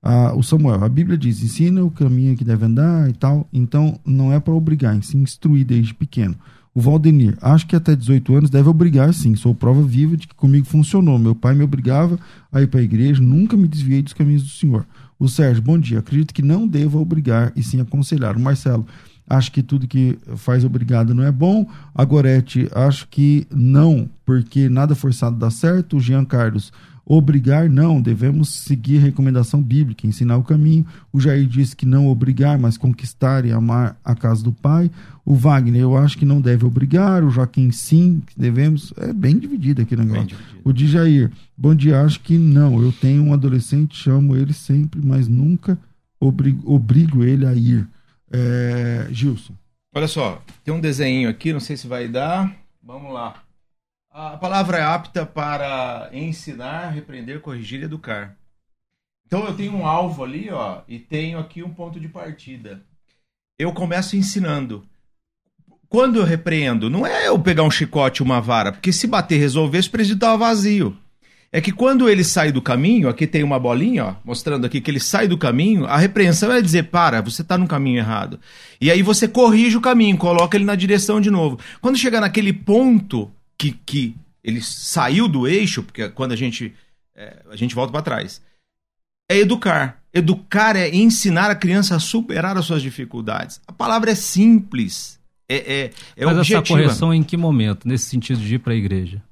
[0.03, 3.47] Ah, o Samuel, a Bíblia diz, ensina o caminho que deve andar e tal.
[3.53, 6.37] Então, não é para obrigar, sim instruir desde pequeno.
[6.79, 9.35] O Valdenir, acho que até 18 anos deve obrigar, sim.
[9.35, 11.18] Sou prova viva de que comigo funcionou.
[11.18, 12.16] Meu pai me obrigava
[12.53, 14.87] a ir para a igreja, nunca me desviei dos caminhos do Senhor.
[15.18, 15.99] O Sérgio, bom dia.
[15.99, 18.37] Acredito que não deva obrigar e sim aconselhar.
[18.37, 18.87] O Marcelo,
[19.29, 21.68] acho que tudo que faz obrigado não é bom.
[21.93, 25.97] A Gorete, acho que não, porque nada forçado dá certo.
[25.97, 26.72] O Jean Carlos,
[27.11, 30.86] obrigar não, devemos seguir a recomendação bíblica, ensinar o caminho.
[31.11, 34.90] O Jair disse que não obrigar, mas conquistar e amar a casa do Pai.
[35.24, 37.24] O Wagner, eu acho que não deve obrigar.
[37.24, 38.92] O Joaquim, sim, devemos.
[38.98, 40.36] É bem dividido aqui o negócio.
[40.62, 42.82] O Djair, bom dia, acho que não.
[42.82, 45.78] Eu tenho um adolescente, chamo ele sempre, mas nunca
[46.20, 47.88] obrigo, obrigo ele a ir.
[48.30, 49.54] É, Gilson.
[49.94, 52.54] Olha só, tem um desenho aqui, não sei se vai dar.
[52.82, 53.47] Vamos lá.
[54.20, 58.36] A palavra é apta para ensinar, repreender, corrigir e educar.
[59.24, 62.82] Então eu tenho um alvo ali, ó, e tenho aqui um ponto de partida.
[63.56, 64.84] Eu começo ensinando.
[65.88, 69.78] Quando eu repreendo, não é eu pegar um chicote, uma vara, porque se bater resolver,
[69.78, 70.98] esse presídio estava vazio
[71.50, 74.90] é que quando ele sai do caminho, aqui tem uma bolinha, ó, mostrando aqui que
[74.90, 78.38] ele sai do caminho, a repreensão é dizer, para, você está no caminho errado.
[78.80, 81.58] E aí você corrige o caminho, coloca ele na direção de novo.
[81.80, 86.74] Quando chegar naquele ponto que, que ele saiu do eixo, porque quando a gente,
[87.14, 88.40] é, a gente volta para trás,
[89.30, 90.02] é educar.
[90.12, 93.61] Educar é ensinar a criança a superar as suas dificuldades.
[93.66, 96.59] A palavra é simples, é, é, é Mas objetiva.
[96.59, 99.22] essa correção em que momento, nesse sentido de ir para a igreja?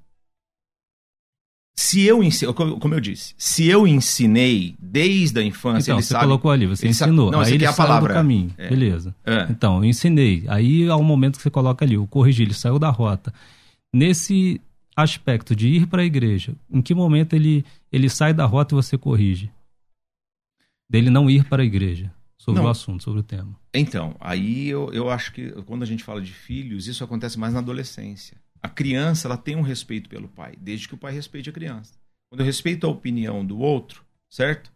[1.79, 6.15] se eu ensino, como eu disse, se eu ensinei desde a infância, então, ele você
[6.15, 7.31] sabe, colocou ali, você ensinou.
[7.31, 8.09] Não, aí ele é a palavra.
[8.09, 8.69] do caminho, é.
[8.69, 9.15] beleza.
[9.25, 9.47] É.
[9.51, 10.45] Então, eu ensinei.
[10.49, 13.33] Aí há um momento que você coloca ali, o corrigir, ele saiu da rota.
[13.97, 14.61] Nesse
[14.95, 18.77] aspecto de ir para a igreja, em que momento ele, ele sai da rota e
[18.77, 19.51] você corrige?
[20.89, 22.69] Dele não ir para a igreja, sobre não.
[22.69, 23.59] o assunto, sobre o tema.
[23.75, 27.53] Então, aí eu, eu acho que quando a gente fala de filhos, isso acontece mais
[27.53, 28.37] na adolescência
[28.67, 31.95] a criança ela tem um respeito pelo pai, desde que o pai respeite a criança.
[32.29, 34.73] Quando eu respeito a opinião do outro, certo?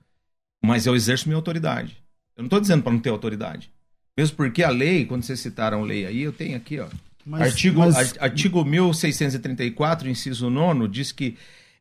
[0.65, 1.97] Mas eu exerço minha autoridade.
[2.37, 3.69] Eu não estou dizendo para não ter autoridade.
[4.17, 6.89] Mesmo porque a lei, quando vocês citaram lei aí, eu tenho aqui, ó.
[7.31, 8.19] Mas, artigo, mas...
[8.19, 11.37] artigo 1634, inciso 9, diz que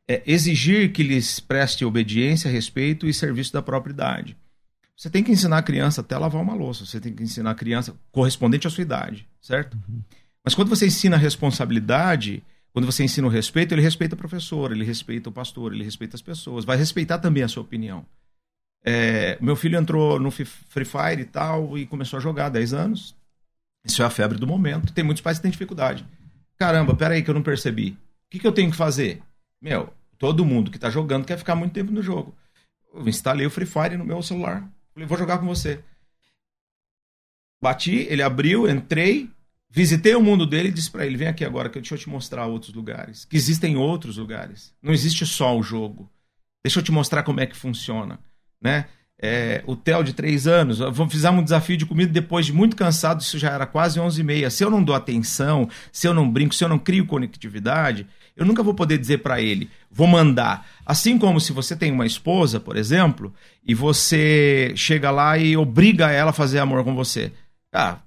[0.07, 4.37] é, exigir que lhes preste obediência, respeito e serviço da propriedade.
[4.95, 7.55] Você tem que ensinar a criança até lavar uma louça, você tem que ensinar a
[7.55, 9.75] criança correspondente à sua idade, certo?
[9.89, 10.03] Uhum.
[10.43, 14.71] Mas quando você ensina a responsabilidade, quando você ensina o respeito, ele respeita o professor,
[14.71, 18.05] ele respeita o pastor, ele respeita as pessoas, vai respeitar também a sua opinião.
[18.85, 22.73] É, meu filho entrou no Free Fire e tal e começou a jogar há 10
[22.73, 23.18] anos.
[23.83, 24.93] Isso é a febre do momento.
[24.93, 26.05] Tem muitos pais que têm dificuldade.
[26.57, 27.91] Caramba, peraí que eu não percebi.
[27.91, 29.21] O que, que eu tenho que fazer?
[29.61, 32.35] Meu, todo mundo que está jogando quer ficar muito tempo no jogo.
[32.93, 34.69] Eu instalei o Free Fire no meu celular.
[34.93, 35.83] Falei, vou jogar com você.
[37.61, 39.29] Bati, ele abriu, entrei,
[39.71, 41.99] Visitei o mundo dele e disse para ele: vem aqui agora que eu deixa eu
[41.99, 43.23] te mostrar outros lugares.
[43.25, 44.73] Que existem outros lugares.
[44.81, 46.11] Não existe só o jogo.
[46.63, 48.19] Deixa eu te mostrar como é que funciona.
[48.59, 48.89] Né?
[49.21, 53.19] É, o Theo de três anos, fizemos um desafio de comida depois de muito cansado,
[53.19, 54.49] isso já era quase 11 e meia.
[54.49, 58.07] Se eu não dou atenção, se eu não brinco, se eu não crio conectividade,
[58.39, 60.65] eu nunca vou poder dizer para ele, vou mandar.
[60.85, 63.33] Assim como se você tem uma esposa, por exemplo,
[63.67, 67.33] e você chega lá e obriga ela a fazer amor com você.
[67.73, 67.97] Ah,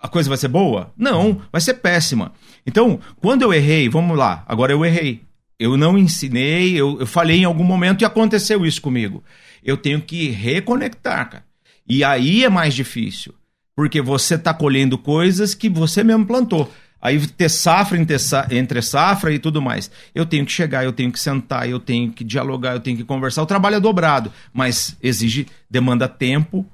[0.00, 0.92] a coisa vai ser boa?
[0.96, 2.32] Não, vai ser péssima.
[2.64, 5.22] Então, quando eu errei, vamos lá, agora eu errei.
[5.58, 9.24] Eu não ensinei, eu, eu falei em algum momento e aconteceu isso comigo.
[9.64, 11.44] Eu tenho que reconectar, cara.
[11.88, 13.34] E aí é mais difícil.
[13.74, 16.70] Porque você está colhendo coisas que você mesmo plantou.
[17.00, 19.90] Aí ter safra entre safra e tudo mais.
[20.14, 23.04] Eu tenho que chegar, eu tenho que sentar, eu tenho que dialogar, eu tenho que
[23.04, 23.42] conversar.
[23.42, 26.66] O trabalho é dobrado, mas exige, demanda tempo,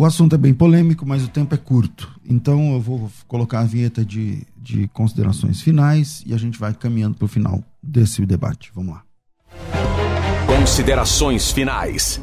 [0.00, 2.10] o assunto é bem polêmico, mas o tempo é curto.
[2.24, 7.16] Então eu vou colocar a vinheta de, de considerações finais e a gente vai caminhando
[7.16, 8.70] para o final desse debate.
[8.74, 9.89] Vamos lá.
[10.60, 12.20] Considerações finais.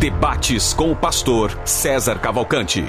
[0.00, 2.80] Debates com o pastor César Cavalcante.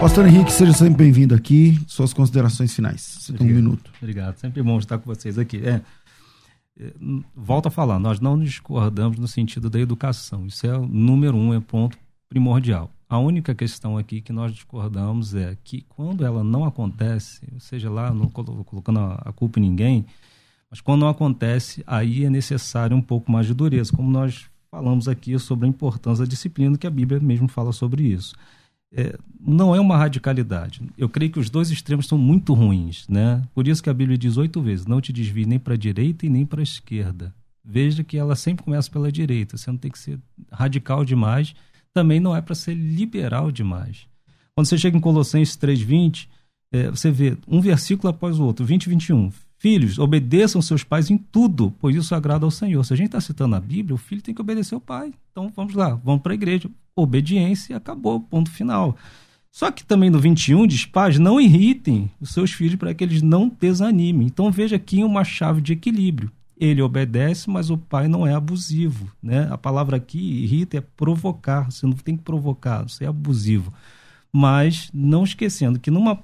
[0.00, 1.78] Pastor Henrique, seja sempre bem-vindo aqui.
[1.86, 3.02] Suas considerações finais.
[3.02, 3.92] Você tem um minuto.
[4.00, 4.38] Obrigado.
[4.38, 5.58] Sempre bom estar com vocês aqui.
[5.58, 5.82] É,
[6.80, 6.92] é,
[7.36, 10.46] volto a falar, nós não discordamos no sentido da educação.
[10.46, 11.98] Isso é o número um, é ponto
[12.30, 12.90] primordial.
[13.10, 18.10] A única questão aqui que nós discordamos é que quando ela não acontece, seja lá,
[18.10, 20.06] não colocando a culpa em ninguém,
[20.72, 25.06] mas quando não acontece, aí é necessário um pouco mais de dureza, como nós falamos
[25.06, 28.34] aqui sobre a importância da disciplina, que a Bíblia mesmo fala sobre isso.
[28.90, 30.80] É, não é uma radicalidade.
[30.96, 33.42] Eu creio que os dois extremos são muito ruins, né?
[33.54, 36.24] Por isso que a Bíblia diz oito vezes: não te desvie nem para a direita
[36.24, 37.34] e nem para a esquerda.
[37.62, 39.58] Veja que ela sempre começa pela direita.
[39.58, 40.18] Você não tem que ser
[40.50, 41.54] radical demais,
[41.92, 44.06] também não é para ser liberal demais.
[44.54, 46.30] Quando você chega em Colossenses 3:20,
[46.72, 49.30] é, você vê um versículo após o outro, 20 e 21.
[49.62, 52.84] Filhos, obedeçam seus pais em tudo, pois isso agrada ao Senhor.
[52.84, 55.14] Se a gente está citando a Bíblia, o filho tem que obedecer ao pai.
[55.30, 56.68] Então vamos lá, vamos para a igreja.
[56.96, 58.96] Obediência, acabou, ponto final.
[59.52, 63.22] Só que também no 21 diz: pais, não irritem os seus filhos para que eles
[63.22, 64.26] não desanimem.
[64.26, 66.32] Então veja aqui uma chave de equilíbrio.
[66.58, 69.12] Ele obedece, mas o pai não é abusivo.
[69.22, 69.46] Né?
[69.48, 71.70] A palavra aqui, irrita, é provocar.
[71.70, 73.72] Você não tem que provocar, você é abusivo.
[74.32, 76.18] Mas não esquecendo que numa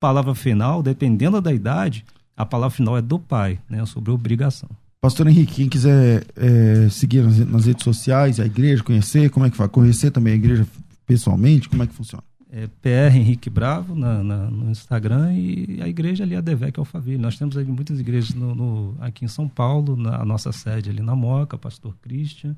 [0.00, 2.04] palavra final, dependendo da idade,
[2.36, 4.68] a palavra final é do pai, né, sobre obrigação.
[5.00, 9.50] Pastor Henrique, quem quiser é, seguir nas, nas, redes sociais, a igreja, conhecer, como é
[9.50, 9.70] que faz?
[9.70, 10.66] Conhecer também a igreja
[11.06, 12.22] pessoalmente, como é que funciona?
[12.52, 17.16] É PR Henrique Bravo na, na, no Instagram e a igreja ali, a Devec Alphaville.
[17.16, 21.00] Nós temos ali muitas igrejas no, no, aqui em São Paulo, na nossa sede ali
[21.00, 22.54] na Moca, Pastor Christian.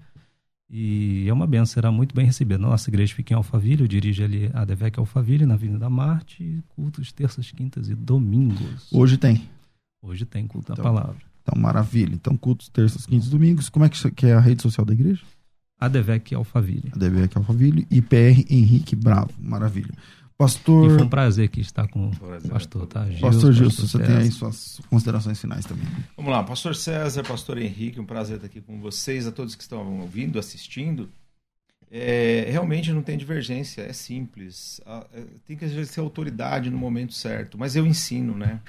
[0.69, 2.59] E é uma benção, será muito bem recebida.
[2.59, 7.13] Nossa igreja fica em Alphaville, eu dirijo ali a Devec Alphaville, na Avenida Marte, cultos
[7.13, 8.89] terças, quintas e domingos.
[8.91, 9.43] Hoje tem?
[10.03, 11.23] Hoje tem culto então, da palavra.
[11.43, 12.15] Então, maravilha.
[12.15, 13.69] Então, cultos terças, quintas e domingos.
[13.69, 15.23] Como é que, é a rede social da igreja?
[15.79, 16.91] Adevec Alphaville.
[16.93, 19.33] Adevec Alphaville e PR Henrique Bravo.
[19.39, 19.93] Maravilha.
[20.37, 20.91] Pastor.
[20.91, 23.05] E foi um prazer aqui estar com o pastor, tá?
[23.07, 25.87] Gilson, pastor Gilson, você tem aí suas considerações finais também.
[26.17, 29.63] Vamos lá, pastor César, pastor Henrique, um prazer estar aqui com vocês, a todos que
[29.63, 31.09] estão ouvindo, assistindo.
[31.89, 34.81] É, realmente não tem divergência, é simples.
[35.13, 38.61] É, tem que ser autoridade no momento certo, mas eu ensino, né?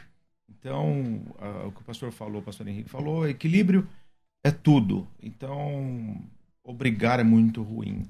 [0.50, 1.22] Então,
[1.66, 3.88] o que o pastor falou, o pastor Henrique falou, equilíbrio
[4.44, 5.08] é tudo.
[5.22, 6.22] Então,
[6.64, 8.04] obrigar é muito ruim.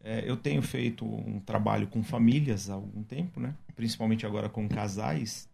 [0.00, 3.54] É, eu tenho feito um trabalho com famílias há algum tempo, né?
[3.74, 5.48] principalmente agora com casais.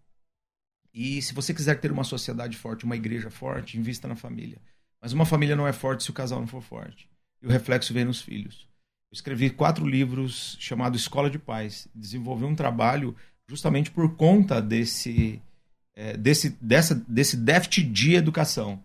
[0.93, 4.59] E se você quiser ter uma sociedade forte, uma igreja forte, invista na família.
[5.01, 7.09] Mas uma família não é forte se o casal não for forte.
[7.43, 8.67] E o reflexo vem nos filhos.
[9.11, 11.89] Eu escrevi quatro livros chamado Escola de Paz.
[11.95, 13.15] Desenvolvi um trabalho
[13.47, 15.41] justamente por conta desse
[15.99, 18.79] é, desse, dessa, desse déficit de educação,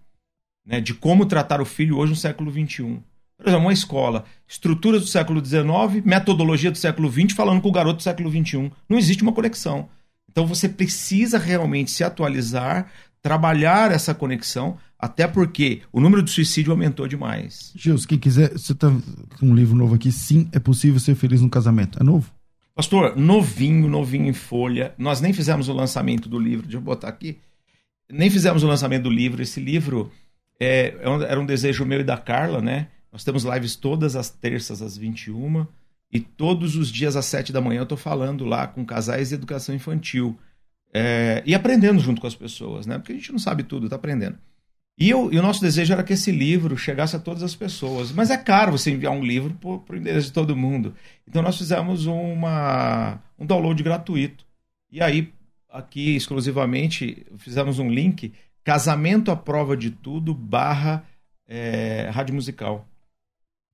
[0.65, 2.99] né, de como tratar o filho hoje no século XXI.
[3.37, 7.71] Por exemplo, uma escola, estruturas do século XIX, metodologia do século XX, falando com o
[7.71, 8.71] garoto do século XXI.
[8.89, 9.89] Não existe uma conexão.
[10.31, 12.91] Então você precisa realmente se atualizar,
[13.21, 17.71] trabalhar essa conexão, até porque o número de suicídio aumentou demais.
[17.75, 18.89] Gilson, quem quiser, você está
[19.39, 21.99] com um livro novo aqui, sim, é possível ser feliz no casamento.
[22.01, 22.31] É novo?
[22.75, 24.95] Pastor, novinho, novinho em folha.
[24.97, 27.39] Nós nem fizemos o lançamento do livro, deixa eu botar aqui.
[28.09, 29.41] Nem fizemos o lançamento do livro.
[29.41, 30.11] Esse livro
[30.59, 32.87] é, é era um desejo meu e da Carla, né?
[33.11, 35.67] Nós temos lives todas as terças às 21
[36.11, 39.35] e todos os dias às 7 da manhã eu estou falando lá com casais de
[39.35, 40.37] educação infantil.
[40.91, 42.97] É, e aprendendo junto com as pessoas, né?
[42.97, 44.37] Porque a gente não sabe tudo, está aprendendo.
[44.97, 48.11] E, eu, e, o nosso desejo era que esse livro chegasse a todas as pessoas.
[48.11, 50.93] Mas é caro você enviar um livro para o endereço de todo mundo.
[51.27, 54.45] Então nós fizemos uma, um download gratuito.
[54.91, 55.33] E aí,
[55.69, 58.33] aqui exclusivamente, fizemos um link
[58.63, 61.03] casamento à prova de tudo barra
[61.47, 62.87] é, rádio musical.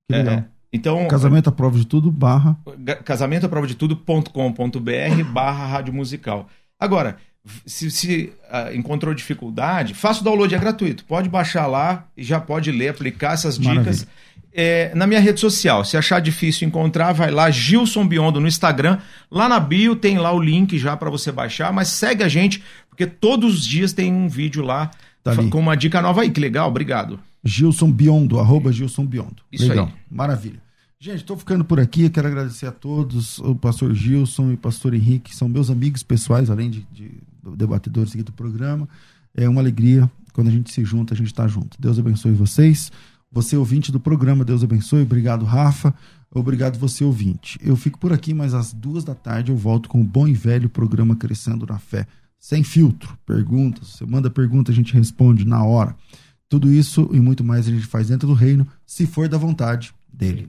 [0.08, 0.34] Que legal.
[0.34, 2.56] É, então, casamento à prova de tudo barra
[3.04, 6.48] casamento à prova de tudo.com.br barra rádio musical.
[6.78, 7.18] Agora,
[7.66, 11.04] se, se uh, encontrou dificuldade, faça o download, é gratuito.
[11.04, 14.06] Pode baixar lá e já pode ler, aplicar essas dicas.
[14.52, 18.98] É, na minha rede social, se achar difícil encontrar, vai lá, Gilson Biondo no Instagram.
[19.30, 22.62] Lá na bio tem lá o link já para você baixar, mas segue a gente,
[22.88, 24.90] porque todos os dias tem um vídeo lá
[25.22, 26.30] tá com uma dica nova aí.
[26.30, 27.20] Que legal, obrigado.
[27.44, 29.42] Gilson Biondo, arroba Gilson Biondo.
[29.52, 29.86] Isso legal.
[29.86, 29.92] aí.
[30.10, 30.60] Maravilha.
[30.98, 32.10] Gente, estou ficando por aqui.
[32.10, 36.02] Quero agradecer a todos, o pastor Gilson e o pastor Henrique, que são meus amigos
[36.02, 37.10] pessoais, além de, de
[37.56, 38.88] debatedores aqui do programa.
[39.34, 41.80] É uma alegria quando a gente se junta, a gente está junto.
[41.80, 42.90] Deus abençoe vocês.
[43.32, 45.02] Você, ouvinte do programa, Deus abençoe.
[45.02, 45.94] Obrigado, Rafa.
[46.32, 47.58] Obrigado, você, ouvinte.
[47.62, 50.32] Eu fico por aqui, mas às duas da tarde eu volto com o bom e
[50.32, 52.06] velho programa Crescendo na Fé.
[52.38, 53.88] Sem filtro, perguntas.
[53.88, 55.94] Você manda pergunta, a gente responde na hora.
[56.48, 59.94] Tudo isso e muito mais a gente faz dentro do reino, se for da vontade
[60.12, 60.48] dele.